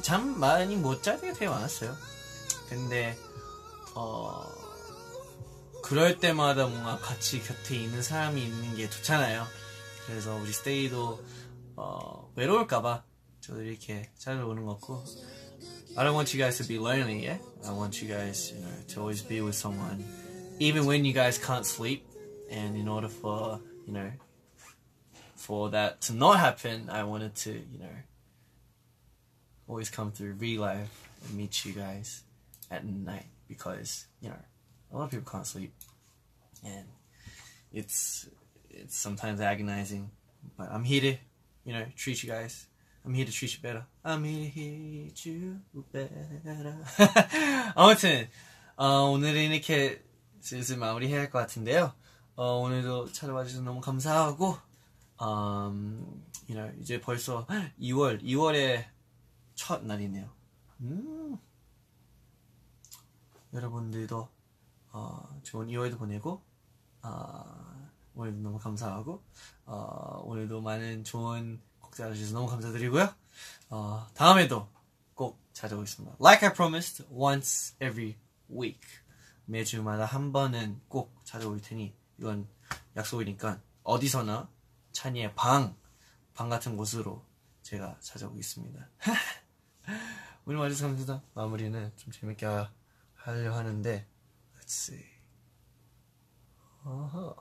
[0.00, 2.15] 잠 많이 못잘 때가 되게 많았어요.
[2.69, 3.17] 근데
[3.95, 4.45] 어
[5.83, 9.45] 그럴 때마다 뭔가 같이 곁에 있는 사람이 있는 게 좋잖아요.
[10.05, 11.23] 그래서 우리 스테이도
[11.75, 13.03] 어 외로울까봐
[13.41, 15.03] 저도 이렇게 찾아오는 것 같고
[15.97, 17.37] I don't want you guys to be lonely, yeah?
[17.67, 20.05] I want you guys, you know, to always be with someone,
[20.57, 22.07] even when you guys can't sleep.
[22.49, 24.11] And in order for, you know,
[25.35, 27.95] for that to not happen, I wanted to, you know,
[29.67, 32.23] always come through real life and meet you guys
[32.70, 34.38] At night because, you know,
[34.92, 35.72] a lot of people can't sleep.
[36.64, 36.86] And
[37.72, 38.28] it's,
[38.70, 40.10] it's sometimes agonizing,
[40.56, 41.16] but I'm here to,
[41.64, 42.66] you know, treat you guys.
[43.04, 43.84] I'm here to treat you better.
[44.04, 45.60] I'm here to treat you
[45.92, 46.08] better.
[47.76, 48.28] 아무튼,
[48.76, 50.02] 어, 오늘은 이렇게
[50.40, 51.92] 슬슬 마무리해야 할 것 같은데요.
[52.34, 54.58] 어, 오늘도 찾아와 주셔서 너무 감사하고,
[55.22, 57.46] 음, you know, 이제 벌써
[57.80, 58.84] 2월, 2월의
[59.54, 60.28] 첫 날이네요.
[60.80, 61.38] 음.
[63.56, 64.28] 여러분들도
[64.92, 66.42] 어, 좋은 2월도 보내고,
[67.02, 69.22] 어, 오늘도 너무 감사하고,
[69.64, 73.12] 어, 오늘도 많은 좋은 곡 찾아주셔서 너무 감사드리고요.
[73.70, 74.68] 어, 다음에도
[75.14, 76.16] 꼭 찾아오겠습니다.
[76.20, 78.16] Like I promised, once every
[78.50, 78.80] week.
[79.46, 82.48] 매주마다 한 번은 꼭 찾아올 테니, 이건
[82.96, 84.48] 약속이니까 어디서나
[84.92, 85.76] 찬이의 방,
[86.34, 87.24] 방 같은 곳으로
[87.62, 88.88] 제가 찾아오겠습니다.
[90.46, 91.28] 오늘 와주셔서 감사합니다.
[91.34, 92.46] 마무리는 좀 재밌게
[93.26, 94.06] 하- 하려 하는데,
[94.56, 95.04] let's see.
[96.84, 97.34] 어허.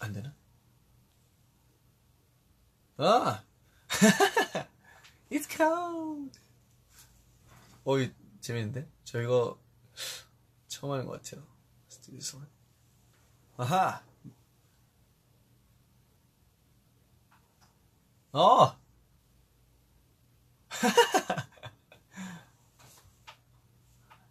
[0.00, 0.34] 안 되나?
[2.96, 3.44] 아!
[5.30, 6.38] It's cold!
[7.84, 8.88] 어, 이 재밌는데?
[9.04, 9.60] 저 이거
[10.66, 11.46] 처음 하는 것 같아요.
[11.90, 12.46] Let's do.
[13.58, 14.02] 아하!
[18.32, 18.79] 어!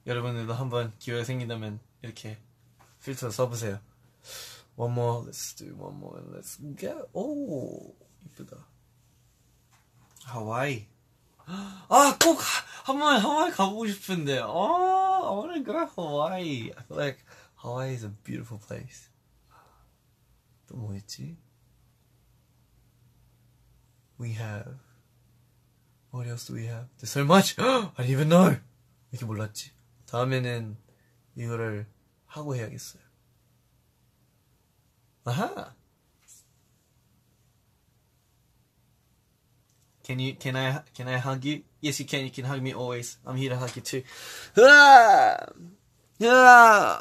[0.07, 2.39] 여러분들도 한번 기회가 생긴다면 이렇게
[3.03, 3.81] 필터 써보세요.
[4.77, 7.09] One more, let's do one more, and let's go.
[7.13, 7.95] 오,
[8.27, 8.57] 이쁘다.
[10.25, 10.87] 하와이.
[11.47, 12.39] 아, 꼭
[12.85, 14.41] 한번 하와이 가보고 싶은데.
[14.41, 16.73] 어, I wanna go Hawaii.
[16.73, 17.25] I feel like
[17.63, 19.11] Hawaii is a beautiful place.
[20.67, 21.37] 또 뭐 있지?
[24.19, 24.79] We have.
[26.11, 26.89] What else do we have?
[26.99, 27.59] There's so much.
[27.59, 28.57] I didn't even know.
[29.13, 29.73] 이렇게 몰랐지.
[30.07, 30.77] 다음에는
[31.37, 31.87] 이거를
[32.27, 33.03] 하고 해야겠어요.
[35.25, 35.75] 아하.
[40.05, 41.63] Can you can I can I hug you?
[41.81, 42.25] Yes, you can.
[42.25, 43.17] You can hug me always.
[43.27, 44.03] I'm here to hug you too.
[44.59, 45.47] Ah!
[46.23, 47.01] Ah!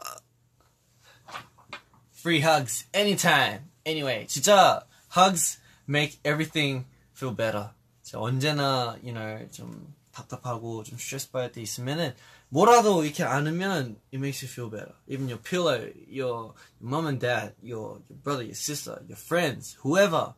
[2.11, 3.69] Free hugs anytime.
[3.85, 7.71] Anyway, 진짜 hugs make everything feel better.
[8.07, 12.15] 진짜 언제나 you know 좀 답답하고 좀 스트레스 받을 때 있으면은
[12.49, 14.93] 뭐라도 이렇게 안으면 it makes you feel better.
[15.07, 19.75] Even your pillow, your, your mom and dad, your your brother, your sister, your friends,
[19.81, 20.35] whoever,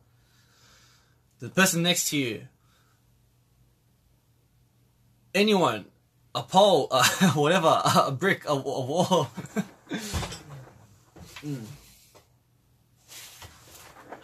[1.40, 2.48] the person next to you,
[5.34, 5.84] anyone,
[6.34, 9.28] a pole, uh, whatever, a brick, a, a wall.
[11.44, 11.66] Mm.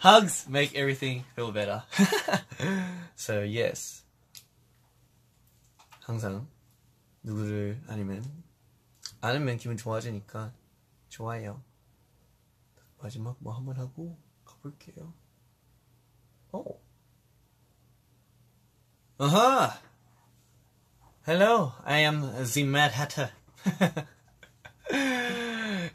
[0.07, 1.83] Hugs make everything feel better.
[3.15, 4.03] so yes.
[6.01, 6.47] 항상
[7.23, 8.23] 누구를 아니면
[9.21, 10.51] 안으면 기분 좋아지니까
[11.09, 11.61] 좋아요.
[13.01, 15.13] 마지막 뭐 한 번 하고 가볼게요.
[16.51, 16.79] 오.
[19.17, 19.79] 아하.
[21.25, 23.31] Hello, I am the Mad Hatter.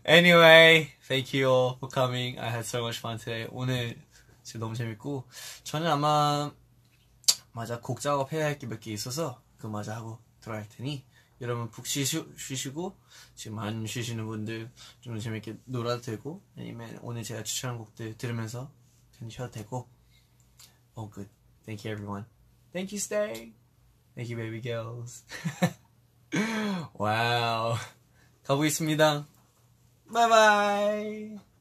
[0.05, 2.37] anyway, thank you all for coming.
[2.39, 3.47] I had so much fun today.
[3.51, 3.97] 오늘
[4.43, 5.23] 진짜 너무 재밌고
[5.63, 6.51] 저는 아마
[7.53, 11.03] 맞아 곡 작업해야 할 게 몇 개 있어서 그거 마저 하고 들어갈 테니
[11.41, 12.95] 여러분 푹 쉬시, 쉬시고
[13.35, 14.69] 지금 안 쉬시는 분들
[15.01, 18.71] 좀 재밌게 놀아도 되고 아니면 오늘 제가 추천한 곡들 들으면서
[19.17, 19.87] 좀 쉬어도 되고
[20.95, 21.29] Oh good.
[21.65, 22.25] Thank you everyone.
[22.71, 23.53] Thank you stay.
[24.15, 25.23] Thank you baby girls.
[26.93, 27.75] 와우.
[28.43, 29.25] 가보겠습니다.
[30.13, 31.52] 바이바이.